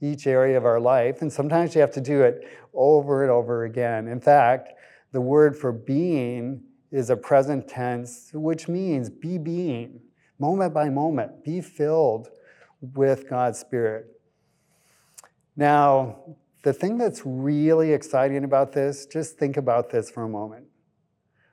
each 0.00 0.26
area 0.26 0.56
of 0.56 0.64
our 0.64 0.80
life, 0.80 1.22
and 1.22 1.32
sometimes 1.32 1.74
you 1.74 1.80
have 1.80 1.92
to 1.92 2.00
do 2.00 2.22
it 2.22 2.42
over 2.74 3.22
and 3.22 3.30
over 3.30 3.64
again. 3.64 4.08
In 4.08 4.20
fact, 4.20 4.70
the 5.12 5.20
word 5.20 5.56
for 5.56 5.72
being 5.72 6.62
is 6.90 7.10
a 7.10 7.16
present 7.16 7.68
tense, 7.68 8.30
which 8.32 8.68
means 8.68 9.10
be 9.10 9.38
being, 9.38 10.00
moment 10.38 10.74
by 10.74 10.88
moment, 10.88 11.44
be 11.44 11.60
filled 11.60 12.28
with 12.80 13.28
God's 13.28 13.58
Spirit. 13.58 14.06
Now, 15.56 16.36
the 16.62 16.72
thing 16.72 16.96
that's 16.96 17.22
really 17.24 17.92
exciting 17.92 18.44
about 18.44 18.72
this, 18.72 19.06
just 19.06 19.36
think 19.36 19.56
about 19.56 19.90
this 19.90 20.10
for 20.10 20.22
a 20.22 20.28
moment. 20.28 20.66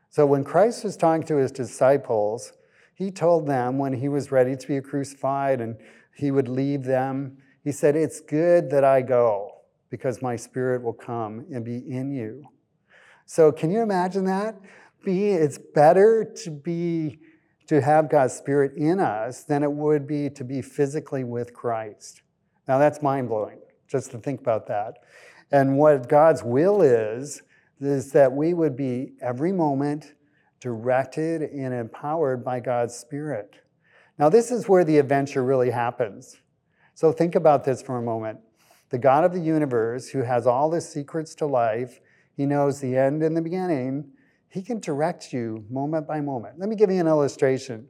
So, 0.10 0.26
when 0.26 0.44
Christ 0.44 0.84
was 0.84 0.98
talking 0.98 1.26
to 1.28 1.38
his 1.38 1.52
disciples, 1.52 2.54
he 2.96 3.12
told 3.12 3.48
them 3.48 3.78
when 3.78 3.94
he 3.94 4.10
was 4.10 4.32
ready 4.32 4.56
to 4.56 4.68
be 4.68 4.82
crucified 4.82 5.62
and 5.62 5.78
he 6.16 6.32
would 6.32 6.48
leave 6.48 6.84
them, 6.84 7.38
he 7.64 7.72
said, 7.72 7.96
It's 7.96 8.20
good 8.20 8.70
that 8.72 8.84
I 8.84 9.02
go 9.02 9.62
because 9.90 10.22
my 10.22 10.36
spirit 10.36 10.84
will 10.84 10.94
come 10.94 11.46
and 11.52 11.64
be 11.64 11.78
in 11.78 12.12
you. 12.12 12.46
So, 13.26 13.52
can 13.52 13.72
you 13.72 13.82
imagine 13.82 14.26
that? 14.26 14.60
Be, 15.04 15.30
it's 15.30 15.58
better 15.58 16.26
to 16.44 16.52
be 16.52 17.20
to 17.68 17.82
have 17.82 18.10
God's 18.10 18.34
spirit 18.34 18.74
in 18.76 19.00
us 19.00 19.44
than 19.44 19.62
it 19.62 19.72
would 19.72 20.08
be 20.08 20.30
to 20.32 20.44
be 20.44 20.60
physically 20.60 21.24
with 21.24 21.54
Christ. 21.54 22.24
Now 22.68 22.80
that's 22.80 23.04
mind 23.04 23.30
blowing 23.30 23.60
just 23.90 24.12
to 24.12 24.18
think 24.20 24.40
about 24.40 24.68
that. 24.68 25.00
And 25.52 25.78
what 25.78 26.08
God's 26.08 26.44
will 26.44 26.82
is 26.82 27.42
is 27.82 28.12
that 28.12 28.32
we 28.32 28.54
would 28.54 28.76
be 28.76 29.14
every 29.22 29.52
moment 29.52 30.14
directed 30.60 31.42
and 31.42 31.74
empowered 31.74 32.44
by 32.44 32.60
God's 32.60 32.94
spirit. 32.94 33.56
Now 34.18 34.30
this 34.30 34.52
is 34.52 34.68
where 34.68 34.84
the 34.84 34.98
adventure 34.98 35.44
really 35.44 35.72
happens. 35.72 36.38
So 36.94 37.12
think 37.12 37.36
about 37.36 37.64
this 37.64 37.82
for 37.82 37.98
a 37.98 38.02
moment. 38.02 38.40
The 38.90 38.98
God 38.98 39.24
of 39.24 39.34
the 39.34 39.40
universe, 39.40 40.10
who 40.10 40.24
has 40.24 40.46
all 40.46 40.70
the 40.70 40.82
secrets 40.82 41.34
to 41.36 41.46
life, 41.46 42.02
he 42.36 42.46
knows 42.46 42.82
the 42.82 42.98
end 42.98 43.24
and 43.24 43.38
the 43.38 43.42
beginning, 43.42 44.12
he 44.50 44.62
can 44.62 44.80
direct 44.80 45.32
you 45.32 45.64
moment 45.70 46.08
by 46.08 46.22
moment. 46.22 46.60
Let 46.60 46.70
me 46.70 46.76
give 46.76 46.90
you 46.90 47.00
an 47.00 47.08
illustration. 47.08 47.88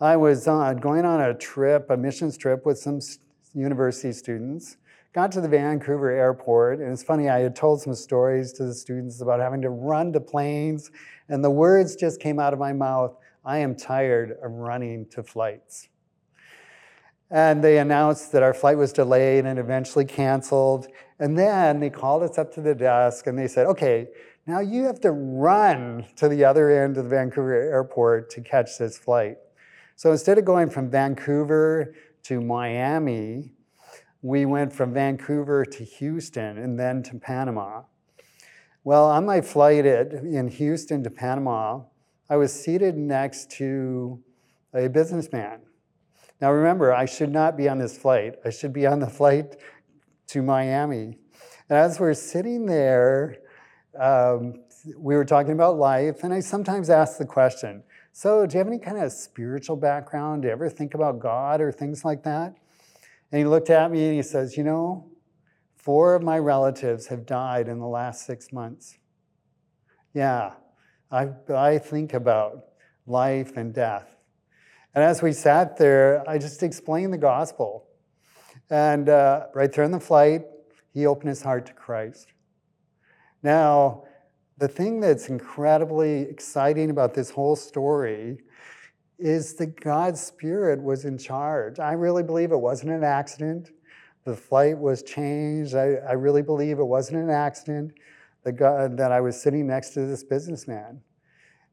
I 0.00 0.16
was 0.16 0.46
uh, 0.46 0.74
going 0.74 1.04
on 1.04 1.20
a 1.20 1.34
trip, 1.34 1.90
a 1.90 1.96
missions 1.96 2.36
trip 2.36 2.64
with 2.64 2.78
some 2.78 3.00
university 3.52 4.12
students. 4.12 4.76
Got 5.16 5.32
to 5.32 5.40
the 5.40 5.48
Vancouver 5.48 6.10
airport, 6.10 6.78
and 6.78 6.92
it's 6.92 7.02
funny, 7.02 7.30
I 7.30 7.38
had 7.38 7.56
told 7.56 7.80
some 7.80 7.94
stories 7.94 8.52
to 8.52 8.66
the 8.66 8.74
students 8.74 9.22
about 9.22 9.40
having 9.40 9.62
to 9.62 9.70
run 9.70 10.12
to 10.12 10.20
planes, 10.20 10.90
and 11.30 11.42
the 11.42 11.48
words 11.48 11.96
just 11.96 12.20
came 12.20 12.38
out 12.38 12.52
of 12.52 12.58
my 12.58 12.74
mouth 12.74 13.16
I 13.42 13.56
am 13.56 13.74
tired 13.76 14.32
of 14.42 14.52
running 14.52 15.06
to 15.12 15.22
flights. 15.22 15.88
And 17.30 17.64
they 17.64 17.78
announced 17.78 18.30
that 18.32 18.42
our 18.42 18.52
flight 18.52 18.76
was 18.76 18.92
delayed 18.92 19.46
and 19.46 19.58
eventually 19.58 20.04
canceled. 20.04 20.88
And 21.18 21.38
then 21.38 21.80
they 21.80 21.88
called 21.88 22.22
us 22.22 22.36
up 22.36 22.52
to 22.52 22.60
the 22.60 22.74
desk 22.74 23.26
and 23.26 23.38
they 23.38 23.48
said, 23.48 23.66
okay, 23.68 24.08
now 24.46 24.60
you 24.60 24.84
have 24.84 25.00
to 25.00 25.12
run 25.12 26.04
to 26.16 26.28
the 26.28 26.44
other 26.44 26.84
end 26.84 26.98
of 26.98 27.04
the 27.04 27.10
Vancouver 27.10 27.54
airport 27.54 28.28
to 28.32 28.42
catch 28.42 28.76
this 28.76 28.98
flight. 28.98 29.38
So 29.94 30.12
instead 30.12 30.36
of 30.36 30.44
going 30.44 30.68
from 30.68 30.90
Vancouver 30.90 31.94
to 32.24 32.42
Miami, 32.42 33.55
we 34.22 34.44
went 34.44 34.72
from 34.72 34.92
Vancouver 34.92 35.64
to 35.64 35.84
Houston 35.84 36.58
and 36.58 36.78
then 36.78 37.02
to 37.04 37.16
Panama. 37.16 37.82
Well, 38.84 39.06
on 39.06 39.26
my 39.26 39.40
flight 39.40 39.84
in 39.86 40.48
Houston 40.48 41.02
to 41.04 41.10
Panama, 41.10 41.82
I 42.28 42.36
was 42.36 42.52
seated 42.52 42.96
next 42.96 43.50
to 43.52 44.22
a 44.74 44.88
businessman 44.88 45.60
now 46.40 46.52
remember, 46.52 46.92
I 46.92 47.06
should 47.06 47.32
not 47.32 47.56
be 47.56 47.68
on 47.68 47.78
this 47.78 47.96
flight. 47.96 48.34
I 48.44 48.50
should 48.50 48.72
be 48.72 48.86
on 48.86 49.00
the 49.00 49.06
flight 49.06 49.56
to 50.28 50.42
Miami. 50.42 51.18
And 51.68 51.78
as 51.78 51.98
we're 51.98 52.14
sitting 52.14 52.66
there, 52.66 53.38
um, 53.98 54.62
we 54.96 55.16
were 55.16 55.24
talking 55.24 55.52
about 55.52 55.78
life, 55.78 56.22
and 56.22 56.32
I 56.34 56.40
sometimes 56.40 56.90
ask 56.90 57.18
the 57.18 57.24
question 57.24 57.82
So, 58.12 58.46
do 58.46 58.54
you 58.54 58.58
have 58.58 58.66
any 58.66 58.78
kind 58.78 58.98
of 58.98 59.10
spiritual 59.12 59.76
background? 59.76 60.42
Do 60.42 60.48
you 60.48 60.52
ever 60.52 60.68
think 60.68 60.94
about 60.94 61.18
God 61.18 61.60
or 61.60 61.72
things 61.72 62.04
like 62.04 62.22
that? 62.24 62.54
And 63.30 63.38
he 63.38 63.44
looked 63.44 63.70
at 63.70 63.90
me 63.90 64.04
and 64.06 64.14
he 64.14 64.22
says, 64.22 64.56
You 64.56 64.64
know, 64.64 65.10
four 65.76 66.14
of 66.14 66.22
my 66.22 66.38
relatives 66.38 67.08
have 67.08 67.26
died 67.26 67.68
in 67.68 67.78
the 67.78 67.86
last 67.86 68.26
six 68.26 68.52
months. 68.52 68.98
Yeah, 70.14 70.54
I, 71.10 71.28
I 71.54 71.78
think 71.78 72.14
about 72.14 72.64
life 73.06 73.56
and 73.56 73.74
death. 73.74 74.16
And 74.94 75.04
as 75.04 75.22
we 75.22 75.32
sat 75.32 75.76
there, 75.76 76.28
I 76.28 76.38
just 76.38 76.62
explained 76.62 77.12
the 77.12 77.18
gospel. 77.18 77.86
And 78.70 79.08
uh, 79.08 79.46
right 79.54 79.70
there 79.72 79.84
in 79.84 79.90
the 79.90 80.00
flight, 80.00 80.42
he 80.92 81.06
opened 81.06 81.28
his 81.28 81.42
heart 81.42 81.66
to 81.66 81.72
Christ. 81.74 82.32
Now, 83.42 84.04
the 84.58 84.68
thing 84.68 85.00
that's 85.00 85.28
incredibly 85.28 86.22
exciting 86.22 86.88
about 86.88 87.12
this 87.12 87.30
whole 87.30 87.56
story 87.56 88.38
is 89.18 89.54
that 89.54 89.80
God's 89.80 90.20
Spirit 90.20 90.82
was 90.82 91.04
in 91.04 91.16
charge. 91.18 91.78
I 91.78 91.92
really 91.92 92.22
believe 92.22 92.52
it 92.52 92.56
wasn't 92.56 92.92
an 92.92 93.04
accident. 93.04 93.70
The 94.24 94.36
flight 94.36 94.76
was 94.76 95.02
changed. 95.02 95.74
I, 95.74 95.94
I 96.08 96.12
really 96.12 96.42
believe 96.42 96.78
it 96.78 96.84
wasn't 96.84 97.22
an 97.22 97.30
accident 97.30 97.92
that, 98.42 98.52
God, 98.52 98.96
that 98.98 99.12
I 99.12 99.20
was 99.20 99.40
sitting 99.40 99.66
next 99.66 99.90
to 99.90 100.06
this 100.06 100.22
businessman. 100.22 101.00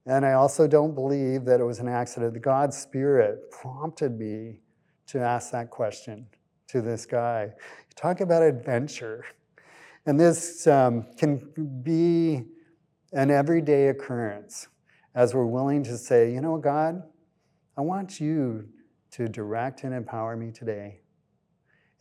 And 0.05 0.25
I 0.25 0.33
also 0.33 0.67
don't 0.67 0.93
believe 0.93 1.45
that 1.45 1.59
it 1.59 1.63
was 1.63 1.79
an 1.79 1.87
accident. 1.87 2.33
The 2.33 2.39
God's 2.39 2.77
Spirit 2.77 3.51
prompted 3.51 4.17
me 4.17 4.59
to 5.07 5.19
ask 5.19 5.51
that 5.51 5.69
question 5.69 6.27
to 6.67 6.81
this 6.81 7.05
guy. 7.05 7.53
Talk 7.95 8.21
about 8.21 8.41
adventure. 8.41 9.25
And 10.05 10.19
this 10.19 10.67
um, 10.67 11.05
can 11.17 11.81
be 11.83 12.43
an 13.13 13.31
everyday 13.31 13.89
occurrence 13.89 14.67
as 15.15 15.33
we're 15.33 15.45
willing 15.45 15.83
to 15.83 15.97
say, 15.97 16.33
you 16.33 16.41
know, 16.41 16.57
God, 16.57 17.03
I 17.75 17.81
want 17.81 18.19
you 18.19 18.67
to 19.11 19.27
direct 19.27 19.83
and 19.83 19.93
empower 19.93 20.35
me 20.35 20.51
today 20.51 21.01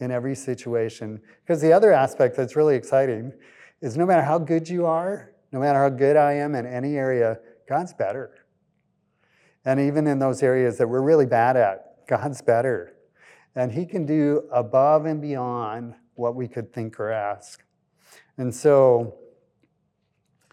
in 0.00 0.10
every 0.10 0.34
situation. 0.34 1.20
Because 1.44 1.62
the 1.62 1.72
other 1.72 1.92
aspect 1.92 2.36
that's 2.36 2.56
really 2.56 2.76
exciting 2.76 3.32
is 3.80 3.96
no 3.96 4.04
matter 4.04 4.22
how 4.22 4.38
good 4.38 4.68
you 4.68 4.86
are, 4.86 5.32
no 5.50 5.60
matter 5.60 5.78
how 5.78 5.88
good 5.88 6.16
I 6.16 6.34
am 6.34 6.54
in 6.54 6.66
any 6.66 6.96
area, 6.96 7.38
God's 7.68 7.92
better. 7.92 8.46
And 9.64 9.80
even 9.80 10.06
in 10.06 10.18
those 10.18 10.42
areas 10.42 10.76
that 10.78 10.88
we're 10.88 11.02
really 11.02 11.26
bad 11.26 11.56
at, 11.56 12.06
God's 12.08 12.42
better. 12.42 12.94
And 13.54 13.70
He 13.70 13.86
can 13.86 14.04
do 14.06 14.48
above 14.52 15.06
and 15.06 15.20
beyond 15.20 15.94
what 16.14 16.34
we 16.34 16.48
could 16.48 16.72
think 16.72 16.98
or 16.98 17.10
ask. 17.10 17.62
And 18.38 18.54
so, 18.54 19.16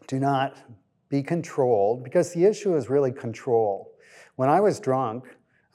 do 0.08 0.20
not 0.20 0.58
be 1.10 1.24
controlled, 1.24 2.04
because 2.04 2.34
the 2.34 2.46
issue 2.46 2.76
is 2.76 2.90
really 2.90 3.12
control. 3.12 3.92
When 4.40 4.48
I 4.48 4.62
was 4.62 4.80
drunk, 4.80 5.26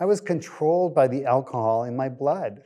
I 0.00 0.06
was 0.06 0.22
controlled 0.22 0.94
by 0.94 1.06
the 1.06 1.26
alcohol 1.26 1.84
in 1.84 1.94
my 1.94 2.08
blood. 2.08 2.62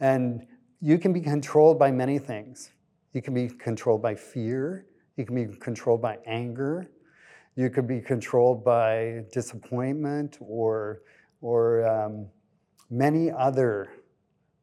And 0.00 0.46
you 0.82 0.98
can 0.98 1.14
be 1.14 1.22
controlled 1.22 1.78
by 1.78 1.90
many 1.90 2.18
things. 2.18 2.70
You 3.14 3.22
can 3.22 3.32
be 3.32 3.48
controlled 3.48 4.02
by 4.02 4.16
fear, 4.16 4.84
you 5.16 5.24
can 5.24 5.34
be 5.34 5.56
controlled 5.56 6.02
by 6.02 6.18
anger, 6.26 6.90
you 7.56 7.70
could 7.70 7.86
be 7.86 8.02
controlled 8.02 8.62
by 8.62 9.24
disappointment 9.32 10.36
or, 10.42 11.00
or 11.40 11.88
um, 11.88 12.26
many 12.90 13.30
other 13.30 13.88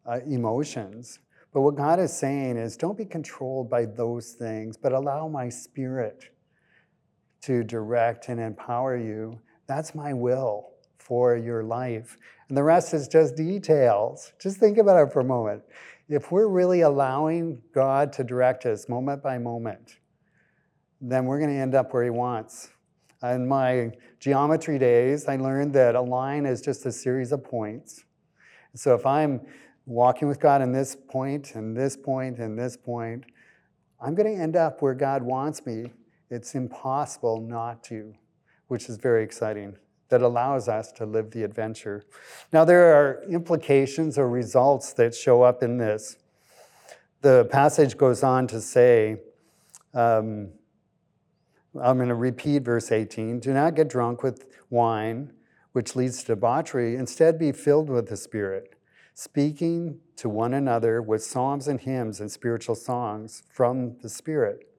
uh, 0.06 0.20
emotions. 0.28 1.18
But 1.52 1.62
what 1.62 1.76
God 1.76 2.00
is 2.00 2.16
saying 2.16 2.58
is 2.58 2.78
don't 2.78 3.00
be 3.00 3.06
controlled 3.06 3.68
by 3.68 3.86
those 3.86 4.34
things, 4.34 4.78
but 4.78 4.92
allow 4.92 5.28
my 5.28 5.50
spirit 5.50 6.36
to 7.42 7.64
direct 7.64 8.30
and 8.30 8.40
empower 8.40 8.96
you. 8.96 9.40
That's 9.68 9.94
my 9.94 10.14
will 10.14 10.70
for 10.98 11.38
your 11.38 11.64
life. 11.64 12.18
And 12.50 12.58
the 12.58 12.64
rest 12.64 12.94
is 12.94 13.08
just 13.08 13.36
details. 13.36 14.34
Just 14.40 14.58
think 14.58 14.78
about 14.78 15.08
it 15.08 15.14
for 15.14 15.20
a 15.20 15.26
moment. 15.26 15.64
If 16.10 16.32
we're 16.32 16.48
really 16.48 16.82
allowing 16.82 17.62
God 17.74 18.14
to 18.14 18.24
direct 18.24 18.66
us 18.66 18.88
moment 18.88 19.22
by 19.22 19.38
moment, 19.38 19.98
then 21.02 21.26
we're 21.26 21.40
going 21.40 21.54
to 21.54 21.60
end 21.60 21.76
up 21.76 21.94
where 21.94 22.04
He 22.04 22.10
wants. 22.10 22.70
In 23.22 23.48
my 23.48 23.92
geometry 24.20 24.80
days, 24.80 25.28
I 25.28 25.36
learned 25.36 25.74
that 25.74 25.96
a 25.96 26.02
line 26.02 26.46
is 26.46 26.62
just 26.62 26.86
a 26.86 26.92
series 26.92 27.32
of 27.32 27.44
points. 27.44 28.06
So 28.76 28.94
if 28.94 29.06
I'm 29.06 29.42
walking 29.86 30.28
with 30.28 30.40
God 30.40 30.62
in 30.62 30.72
this 30.72 30.96
point, 30.96 31.56
and 31.56 31.76
this 31.76 31.98
point, 31.98 32.38
and 32.40 32.58
this 32.58 32.78
point, 32.78 33.26
I'm 34.00 34.14
going 34.14 34.34
to 34.34 34.42
end 34.42 34.56
up 34.56 34.82
where 34.82 34.94
God 34.94 35.24
wants 35.24 35.66
me. 35.66 35.92
It's 36.30 36.56
impossible 36.56 37.42
not 37.42 37.84
to, 37.86 38.14
which 38.68 38.90
is 38.90 38.98
very 38.98 39.24
exciting. 39.24 39.76
That 40.10 40.22
allows 40.22 40.70
us 40.70 40.92
to 40.94 41.06
live 41.06 41.32
the 41.32 41.44
adventure. 41.44 42.06
Now, 42.54 42.64
there 42.64 42.96
are 42.96 43.24
implications 43.30 44.18
or 44.18 44.30
results 44.30 44.94
that 44.94 45.14
show 45.14 45.42
up 45.42 45.62
in 45.64 45.78
this. 45.78 46.16
The 47.22 47.46
passage 47.52 47.98
goes 47.98 48.24
on 48.24 48.48
to 48.48 48.62
say, 48.62 49.18
um, 49.94 50.50
I'm 51.82 51.98
going 51.98 52.10
to 52.10 52.16
repeat 52.16 52.64
verse 52.64 52.92
18. 52.92 53.40
Do 53.40 53.54
not 53.54 53.76
get 53.76 53.88
drunk 53.88 54.24
with 54.24 54.48
wine, 54.70 55.34
which 55.74 55.96
leads 55.96 56.22
to 56.22 56.28
debauchery. 56.28 56.96
Instead, 56.96 57.38
be 57.38 57.52
filled 57.52 57.90
with 57.90 58.08
the 58.08 58.18
Spirit, 58.18 58.76
speaking 59.14 60.00
to 60.16 60.30
one 60.30 60.54
another 60.54 61.02
with 61.02 61.24
psalms 61.24 61.68
and 61.68 61.82
hymns 61.82 62.20
and 62.20 62.32
spiritual 62.32 62.76
songs 62.76 63.44
from 63.52 63.98
the 64.02 64.10
Spirit. 64.10 64.70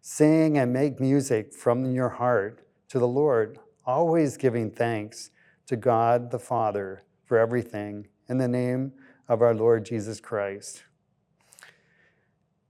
Sing 0.00 0.58
and 0.58 0.72
make 0.72 0.98
music 0.98 1.54
from 1.54 1.92
your 1.94 2.08
heart 2.08 2.66
to 2.92 2.98
the 2.98 3.08
Lord, 3.08 3.58
always 3.86 4.36
giving 4.36 4.70
thanks 4.70 5.30
to 5.64 5.76
God 5.76 6.30
the 6.30 6.38
Father 6.38 7.02
for 7.24 7.38
everything 7.38 8.06
in 8.28 8.36
the 8.36 8.46
name 8.46 8.92
of 9.30 9.40
our 9.40 9.54
Lord 9.54 9.86
Jesus 9.86 10.20
Christ. 10.20 10.82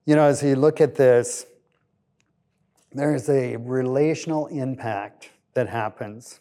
You 0.07 0.15
know, 0.15 0.23
as 0.23 0.41
you 0.41 0.55
look 0.55 0.81
at 0.81 0.95
this, 0.95 1.45
there's 2.93 3.29
a 3.29 3.57
relational 3.57 4.47
impact 4.47 5.31
that 5.55 5.69
happens 5.69 6.39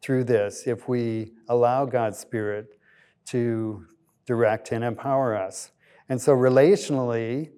through 0.00 0.22
this 0.22 0.68
if 0.68 0.88
we 0.88 1.32
allow 1.48 1.86
God's 1.86 2.20
Spirit 2.20 2.78
to 3.26 3.86
direct 4.24 4.70
and 4.70 4.84
empower 4.84 5.34
us. 5.34 5.72
And 6.08 6.22
so, 6.22 6.32
relationally, 6.32 7.50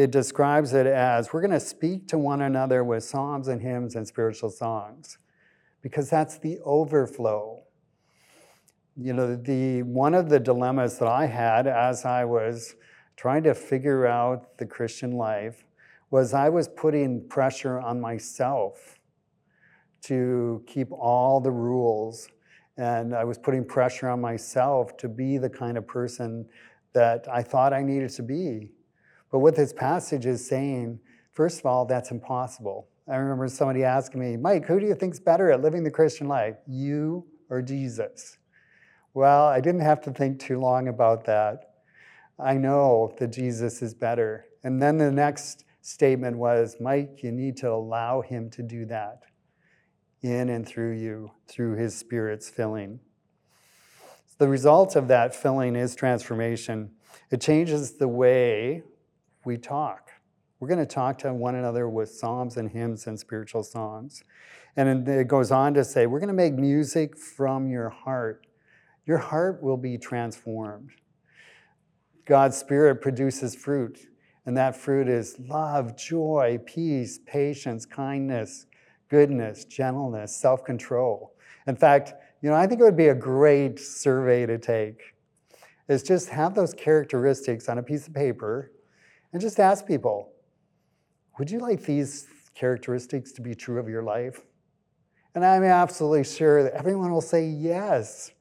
it 0.00 0.10
describes 0.10 0.72
it 0.72 0.86
as 0.86 1.30
we're 1.30 1.42
going 1.42 1.50
to 1.50 1.60
speak 1.60 2.08
to 2.08 2.16
one 2.16 2.40
another 2.40 2.82
with 2.82 3.04
psalms 3.04 3.48
and 3.48 3.60
hymns 3.60 3.94
and 3.94 4.08
spiritual 4.08 4.48
songs 4.48 5.18
because 5.82 6.08
that's 6.08 6.38
the 6.38 6.58
overflow. 6.64 7.62
You 8.96 9.12
know, 9.12 9.36
the 9.36 9.82
one 9.82 10.14
of 10.14 10.30
the 10.30 10.40
dilemmas 10.40 10.98
that 11.00 11.08
I 11.08 11.26
had 11.26 11.66
as 11.66 12.06
I 12.06 12.24
was 12.24 12.76
trying 13.16 13.42
to 13.42 13.54
figure 13.54 14.06
out 14.06 14.56
the 14.56 14.64
Christian 14.64 15.12
life 15.12 15.64
was 16.10 16.32
I 16.32 16.48
was 16.48 16.66
putting 16.66 17.28
pressure 17.28 17.78
on 17.78 18.00
myself 18.00 18.98
to 20.04 20.64
keep 20.66 20.90
all 20.92 21.42
the 21.42 21.50
rules. 21.50 22.26
And 22.78 23.14
I 23.14 23.24
was 23.24 23.36
putting 23.36 23.66
pressure 23.66 24.08
on 24.08 24.22
myself 24.22 24.96
to 24.96 25.08
be 25.10 25.36
the 25.36 25.50
kind 25.50 25.76
of 25.76 25.86
person 25.86 26.46
that 26.94 27.26
I 27.30 27.42
thought 27.42 27.74
I 27.74 27.82
needed 27.82 28.08
to 28.12 28.22
be. 28.22 28.70
But 29.30 29.38
what 29.38 29.56
this 29.56 29.72
passage 29.72 30.26
is 30.26 30.46
saying, 30.46 31.00
first 31.32 31.60
of 31.60 31.66
all, 31.66 31.84
that's 31.84 32.10
impossible. 32.10 32.88
I 33.08 33.16
remember 33.16 33.48
somebody 33.48 33.84
asking 33.84 34.20
me, 34.20 34.36
Mike, 34.36 34.66
who 34.66 34.78
do 34.80 34.86
you 34.86 34.94
think's 34.94 35.20
better 35.20 35.50
at 35.50 35.62
living 35.62 35.82
the 35.82 35.90
Christian 35.90 36.28
life, 36.28 36.56
you 36.66 37.26
or 37.48 37.62
Jesus? 37.62 38.38
Well, 39.14 39.46
I 39.46 39.60
didn't 39.60 39.80
have 39.80 40.00
to 40.02 40.12
think 40.12 40.38
too 40.38 40.60
long 40.60 40.88
about 40.88 41.24
that. 41.24 41.74
I 42.38 42.54
know 42.54 43.14
that 43.18 43.28
Jesus 43.28 43.82
is 43.82 43.94
better. 43.94 44.46
And 44.62 44.80
then 44.80 44.98
the 44.98 45.10
next 45.10 45.64
statement 45.80 46.36
was, 46.36 46.76
Mike, 46.80 47.22
you 47.22 47.32
need 47.32 47.56
to 47.58 47.70
allow 47.70 48.20
him 48.20 48.50
to 48.50 48.62
do 48.62 48.86
that 48.86 49.22
in 50.22 50.48
and 50.48 50.66
through 50.66 50.92
you, 50.92 51.32
through 51.48 51.76
his 51.76 51.96
Spirit's 51.96 52.48
filling. 52.48 53.00
The 54.38 54.48
result 54.48 54.96
of 54.96 55.08
that 55.08 55.34
filling 55.34 55.76
is 55.76 55.94
transformation. 55.94 56.92
It 57.30 57.40
changes 57.40 57.92
the 57.92 58.08
way 58.08 58.82
we 59.44 59.56
talk. 59.56 60.10
We're 60.58 60.68
going 60.68 60.80
to 60.80 60.86
talk 60.86 61.18
to 61.18 61.32
one 61.32 61.54
another 61.54 61.88
with 61.88 62.10
psalms 62.10 62.58
and 62.58 62.70
hymns 62.70 63.06
and 63.06 63.18
spiritual 63.18 63.62
songs. 63.62 64.22
And 64.76 65.08
it 65.08 65.26
goes 65.26 65.50
on 65.50 65.74
to 65.74 65.84
say, 65.84 66.06
we're 66.06 66.20
going 66.20 66.28
to 66.28 66.34
make 66.34 66.54
music 66.54 67.16
from 67.16 67.68
your 67.68 67.88
heart. 67.88 68.46
Your 69.06 69.18
heart 69.18 69.62
will 69.62 69.78
be 69.78 69.96
transformed. 69.96 70.90
God's 72.26 72.56
Spirit 72.56 73.00
produces 73.00 73.56
fruit, 73.56 74.06
and 74.46 74.56
that 74.56 74.76
fruit 74.76 75.08
is 75.08 75.36
love, 75.40 75.96
joy, 75.96 76.58
peace, 76.64 77.18
patience, 77.26 77.86
kindness, 77.86 78.66
goodness, 79.08 79.64
gentleness, 79.64 80.36
self 80.36 80.62
control. 80.64 81.34
In 81.66 81.74
fact, 81.74 82.12
you 82.42 82.50
know, 82.50 82.56
I 82.56 82.66
think 82.66 82.80
it 82.80 82.84
would 82.84 82.96
be 82.96 83.08
a 83.08 83.14
great 83.14 83.80
survey 83.80 84.46
to 84.46 84.58
take, 84.58 85.14
is 85.88 86.02
just 86.02 86.28
have 86.28 86.54
those 86.54 86.72
characteristics 86.72 87.68
on 87.68 87.78
a 87.78 87.82
piece 87.82 88.06
of 88.06 88.14
paper 88.14 88.70
and 89.32 89.40
just 89.40 89.60
ask 89.60 89.86
people, 89.86 90.32
would 91.38 91.50
you 91.50 91.58
like 91.58 91.82
these 91.82 92.26
characteristics 92.54 93.32
to 93.32 93.40
be 93.42 93.54
true 93.54 93.78
of 93.78 93.88
your 93.88 94.02
life? 94.02 94.40
And 95.34 95.44
I'm 95.44 95.62
absolutely 95.62 96.24
sure 96.24 96.62
that 96.64 96.72
everyone 96.72 97.12
will 97.12 97.20
say 97.20 97.46
yes. 97.46 98.32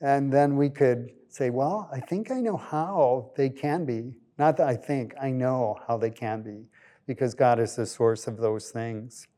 And 0.00 0.32
then 0.32 0.56
we 0.56 0.70
could 0.70 1.10
say, 1.28 1.50
well, 1.50 1.88
I 1.92 2.00
think 2.00 2.30
I 2.30 2.40
know 2.40 2.56
how 2.56 3.32
they 3.36 3.50
can 3.50 3.84
be. 3.84 4.16
Not 4.38 4.56
that 4.56 4.68
I 4.68 4.76
think, 4.76 5.14
I 5.20 5.30
know 5.30 5.78
how 5.86 5.96
they 5.96 6.10
can 6.10 6.42
be, 6.42 6.68
because 7.06 7.34
God 7.34 7.58
is 7.58 7.76
the 7.76 7.86
source 7.86 8.26
of 8.26 8.38
those 8.38 8.70
things. 8.70 9.28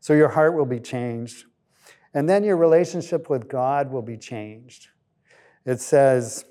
So 0.00 0.12
your 0.12 0.28
heart 0.28 0.54
will 0.54 0.66
be 0.66 0.80
changed. 0.80 1.46
And 2.14 2.28
then 2.28 2.44
your 2.44 2.56
relationship 2.56 3.30
with 3.30 3.48
God 3.48 3.90
will 3.90 4.02
be 4.02 4.18
changed. 4.18 4.88
It 5.64 5.80
says 5.80 6.44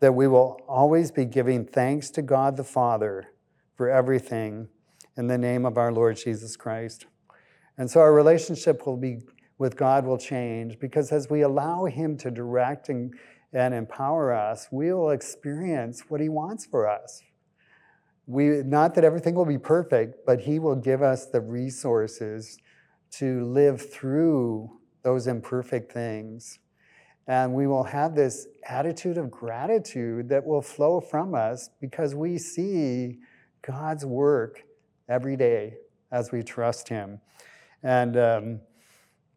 that 0.00 0.14
we 0.14 0.28
will 0.28 0.60
always 0.68 1.10
be 1.10 1.24
giving 1.24 1.64
thanks 1.64 2.10
to 2.10 2.22
God 2.22 2.56
the 2.56 2.64
Father 2.64 3.32
for 3.76 3.88
everything 3.88 4.68
in 5.16 5.26
the 5.26 5.38
name 5.38 5.66
of 5.66 5.76
our 5.76 5.92
Lord 5.92 6.16
Jesus 6.16 6.56
Christ. 6.56 7.06
And 7.76 7.90
so 7.90 8.00
our 8.00 8.12
relationship 8.12 8.86
will 8.86 8.96
be 8.96 9.20
with 9.58 9.76
God 9.76 10.06
will 10.06 10.18
change 10.18 10.78
because 10.78 11.10
as 11.10 11.28
we 11.28 11.42
allow 11.42 11.84
Him 11.84 12.16
to 12.18 12.30
direct 12.30 12.88
and, 12.88 13.12
and 13.52 13.74
empower 13.74 14.32
us, 14.32 14.68
we 14.70 14.92
will 14.92 15.10
experience 15.10 16.04
what 16.08 16.20
He 16.20 16.28
wants 16.28 16.64
for 16.64 16.88
us. 16.88 17.22
We, 18.26 18.62
not 18.62 18.94
that 18.94 19.04
everything 19.04 19.34
will 19.34 19.46
be 19.46 19.58
perfect, 19.58 20.24
but 20.24 20.40
He 20.40 20.58
will 20.58 20.76
give 20.76 21.02
us 21.02 21.26
the 21.26 21.40
resources 21.40 22.58
to 23.12 23.44
live 23.44 23.90
through 23.90 24.78
those 25.02 25.26
imperfect 25.26 25.90
things. 25.92 26.58
And 27.28 27.52
we 27.52 27.66
will 27.66 27.84
have 27.84 28.14
this 28.14 28.48
attitude 28.66 29.18
of 29.18 29.30
gratitude 29.30 30.30
that 30.30 30.44
will 30.44 30.62
flow 30.62 30.98
from 30.98 31.34
us 31.34 31.68
because 31.78 32.14
we 32.14 32.38
see 32.38 33.18
God's 33.60 34.06
work 34.06 34.62
every 35.10 35.36
day 35.36 35.74
as 36.10 36.32
we 36.32 36.42
trust 36.42 36.88
Him. 36.88 37.20
And 37.82 38.16
um, 38.16 38.60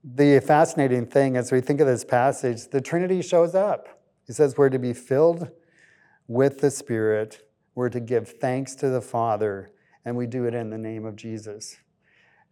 the 0.06 0.40
fascinating 0.40 1.06
thing 1.06 1.36
as 1.36 1.52
we 1.52 1.60
think 1.60 1.82
of 1.82 1.88
this 1.88 2.06
passage, 2.06 2.70
the 2.70 2.80
Trinity 2.80 3.22
shows 3.22 3.54
up. 3.54 4.02
He 4.26 4.32
says 4.32 4.58
we're 4.58 4.70
to 4.70 4.80
be 4.80 4.94
filled 4.94 5.50
with 6.28 6.60
the 6.60 6.72
Spirit, 6.72 7.46
we're 7.76 7.90
to 7.90 8.00
give 8.00 8.30
thanks 8.40 8.74
to 8.76 8.88
the 8.88 9.02
Father, 9.02 9.72
and 10.06 10.16
we 10.16 10.28
do 10.28 10.46
it 10.46 10.54
in 10.54 10.70
the 10.70 10.78
name 10.78 11.06
of 11.06 11.18
Jesus. 11.18 11.76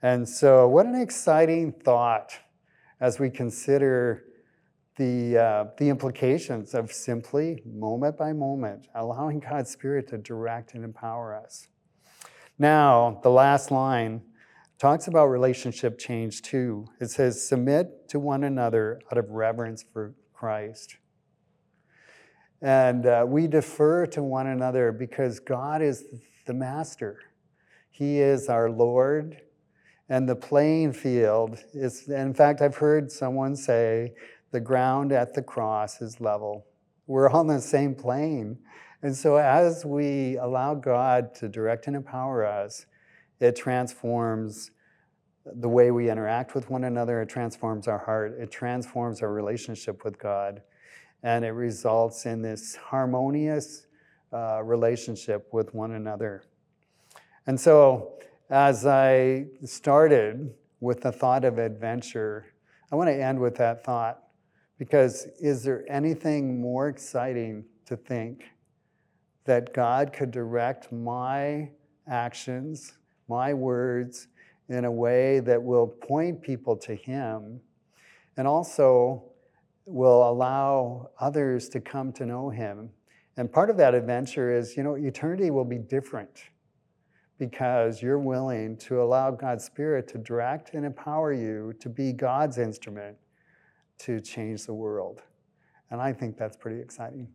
And 0.02 0.28
so, 0.28 0.68
what 0.68 0.86
an 0.86 0.96
exciting 0.96 1.72
thought 1.72 2.34
as 3.00 3.20
we 3.20 3.30
consider 3.30 4.26
the, 5.00 5.38
uh, 5.38 5.66
the 5.78 5.88
implications 5.88 6.74
of 6.74 6.92
simply, 6.92 7.64
moment 7.66 8.18
by 8.18 8.34
moment, 8.34 8.88
allowing 8.94 9.40
God's 9.40 9.72
Spirit 9.72 10.10
to 10.10 10.18
direct 10.18 10.74
and 10.74 10.84
empower 10.84 11.34
us. 11.34 11.70
Now, 12.60 13.22
the 13.24 13.30
last 13.30 13.72
line 13.72 14.22
talks 14.78 15.08
about 15.08 15.28
relationship 15.28 15.98
change 15.98 16.42
too. 16.42 16.86
It 17.00 17.10
says, 17.10 17.48
Submit 17.48 18.10
to 18.10 18.20
one 18.20 18.44
another 18.44 19.00
out 19.10 19.18
of 19.18 19.30
reverence 19.30 19.86
for 19.94 20.14
Christ. 20.34 20.98
And 22.62 23.06
uh, 23.06 23.26
we 23.26 23.48
defer 23.48 24.06
to 24.08 24.22
one 24.22 24.48
another 24.48 24.92
because 24.92 25.40
God 25.40 25.82
is 25.82 26.04
the 26.46 26.54
master, 26.54 27.20
He 27.90 28.20
is 28.20 28.50
our 28.50 28.70
Lord 28.70 29.38
and 30.10 30.28
the 30.28 30.36
playing 30.36 30.92
field 30.94 31.60
is, 31.72 32.10
in 32.10 32.34
fact, 32.34 32.62
I've 32.62 32.76
heard 32.76 33.12
someone 33.12 33.56
say, 33.56 34.14
the 34.52 34.60
ground 34.60 35.12
at 35.12 35.34
the 35.34 35.42
cross 35.42 36.02
is 36.02 36.20
level. 36.20 36.66
We're 37.08 37.30
on 37.30 37.48
the 37.48 37.62
same 37.62 37.96
plane. 37.96 38.60
And 39.02 39.16
so, 39.16 39.38
as 39.38 39.86
we 39.86 40.38
allow 40.38 40.76
God 40.76 41.34
to 41.36 41.48
direct 41.48 41.88
and 41.88 41.96
empower 41.96 42.46
us, 42.46 42.86
it 43.40 43.56
transforms 43.56 44.72
the 45.46 45.70
way 45.70 45.90
we 45.90 46.10
interact 46.10 46.54
with 46.54 46.70
one 46.70 46.84
another, 46.84 47.22
it 47.22 47.30
transforms 47.30 47.88
our 47.88 47.98
heart, 47.98 48.36
it 48.40 48.52
transforms 48.52 49.22
our 49.22 49.32
relationship 49.32 50.04
with 50.04 50.20
God, 50.20 50.62
and 51.24 51.46
it 51.46 51.52
results 51.52 52.26
in 52.26 52.42
this 52.42 52.76
harmonious 52.76 53.88
uh, 54.34 54.62
relationship 54.64 55.48
with 55.54 55.74
one 55.74 55.94
another. 55.94 56.44
And 57.48 57.60
so, 57.60 58.20
as 58.50 58.86
I 58.86 59.46
started 59.64 60.54
with 60.82 61.02
the 61.02 61.12
thought 61.12 61.46
of 61.46 61.58
adventure, 61.58 62.48
I 62.92 62.96
want 62.96 63.10
to 63.10 63.16
end 63.16 63.40
with 63.40 63.56
that 63.56 63.84
thought 63.84 64.24
because 64.80 65.28
is 65.40 65.62
there 65.62 65.84
anything 65.90 66.60
more 66.60 66.88
exciting 66.88 67.66
to 67.86 67.98
think 67.98 68.46
that 69.44 69.74
God 69.74 70.14
could 70.14 70.32
direct 70.32 70.92
my 70.92 71.70
actions, 72.08 72.94
my 73.28 73.54
words, 73.54 74.28
in 74.70 74.86
a 74.86 74.92
way 74.92 75.42
that 75.42 75.62
will 75.62 75.88
point 75.88 76.42
people 76.42 76.78
to 76.78 76.96
Him 76.96 77.60
and 78.38 78.48
also 78.48 79.24
will 79.86 80.30
allow 80.30 81.10
others 81.20 81.68
to 81.70 81.82
come 81.82 82.14
to 82.14 82.26
know 82.26 82.50
Him? 82.50 82.90
And 83.36 83.52
part 83.52 83.70
of 83.70 83.78
that 83.78 83.94
adventure 83.94 84.56
is, 84.56 84.78
you 84.78 84.84
know, 84.84 84.96
eternity 84.96 85.52
will 85.52 85.66
be 85.66 85.78
different 85.78 86.44
because 87.38 88.02
you're 88.02 88.20
willing 88.20 88.78
to 88.78 89.02
allow 89.02 89.32
God's 89.32 89.66
Spirit 89.66 90.08
to 90.10 90.18
direct 90.18 90.74
and 90.74 90.86
empower 90.86 91.34
you 91.34 91.74
to 91.80 91.90
be 91.90 92.14
God's 92.14 92.58
instrument 92.58 93.18
to 94.00 94.20
change 94.20 94.66
the 94.66 94.74
world. 94.74 95.22
And 95.92 96.02
I 96.02 96.14
think 96.14 96.38
that's 96.38 96.58
pretty 96.58 96.82
exciting. 96.82 97.30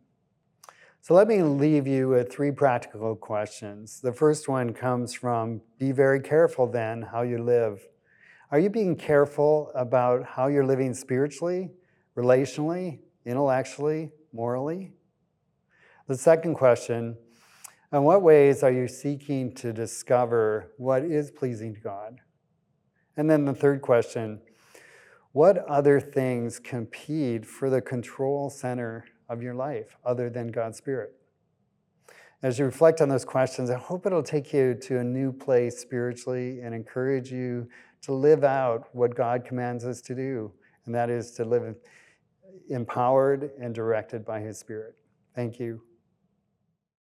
So 1.00 1.12
let 1.12 1.28
me 1.28 1.42
leave 1.42 1.86
you 1.86 2.08
with 2.08 2.32
three 2.32 2.50
practical 2.50 3.14
questions. 3.14 4.00
The 4.00 4.12
first 4.12 4.48
one 4.48 4.72
comes 4.72 5.12
from 5.12 5.60
be 5.78 5.92
very 5.92 6.20
careful 6.20 6.66
then 6.66 7.02
how 7.02 7.22
you 7.22 7.42
live. 7.42 7.86
Are 8.50 8.58
you 8.58 8.70
being 8.70 8.96
careful 8.96 9.70
about 9.74 10.24
how 10.24 10.46
you're 10.46 10.64
living 10.64 10.94
spiritually, 10.94 11.70
relationally, 12.16 13.00
intellectually, 13.26 14.12
morally? 14.32 14.92
The 16.06 16.16
second 16.16 16.54
question 16.54 17.16
in 17.92 18.02
what 18.02 18.22
ways 18.22 18.62
are 18.62 18.72
you 18.72 18.88
seeking 18.88 19.54
to 19.56 19.72
discover 19.72 20.72
what 20.78 21.04
is 21.04 21.30
pleasing 21.30 21.74
to 21.74 21.80
God? 21.80 22.20
And 23.16 23.30
then 23.30 23.44
the 23.44 23.54
third 23.54 23.82
question 23.82 24.40
what 25.34 25.58
other 25.68 26.00
things 26.00 26.60
compete 26.60 27.44
for 27.44 27.68
the 27.68 27.82
control 27.82 28.48
center 28.48 29.04
of 29.28 29.42
your 29.42 29.52
life 29.52 29.96
other 30.04 30.30
than 30.30 30.46
God's 30.46 30.78
Spirit? 30.78 31.12
As 32.44 32.56
you 32.56 32.64
reflect 32.64 33.00
on 33.00 33.08
those 33.08 33.24
questions, 33.24 33.68
I 33.68 33.76
hope 33.76 34.06
it'll 34.06 34.22
take 34.22 34.52
you 34.52 34.74
to 34.74 35.00
a 35.00 35.04
new 35.04 35.32
place 35.32 35.78
spiritually 35.78 36.60
and 36.60 36.72
encourage 36.72 37.32
you 37.32 37.68
to 38.02 38.12
live 38.12 38.44
out 38.44 38.88
what 38.92 39.16
God 39.16 39.44
commands 39.44 39.84
us 39.84 40.00
to 40.02 40.14
do, 40.14 40.52
and 40.86 40.94
that 40.94 41.10
is 41.10 41.32
to 41.32 41.44
live 41.44 41.74
empowered 42.70 43.50
and 43.60 43.74
directed 43.74 44.24
by 44.24 44.38
His 44.38 44.56
Spirit. 44.56 44.94
Thank 45.34 45.58
you. 45.58 45.82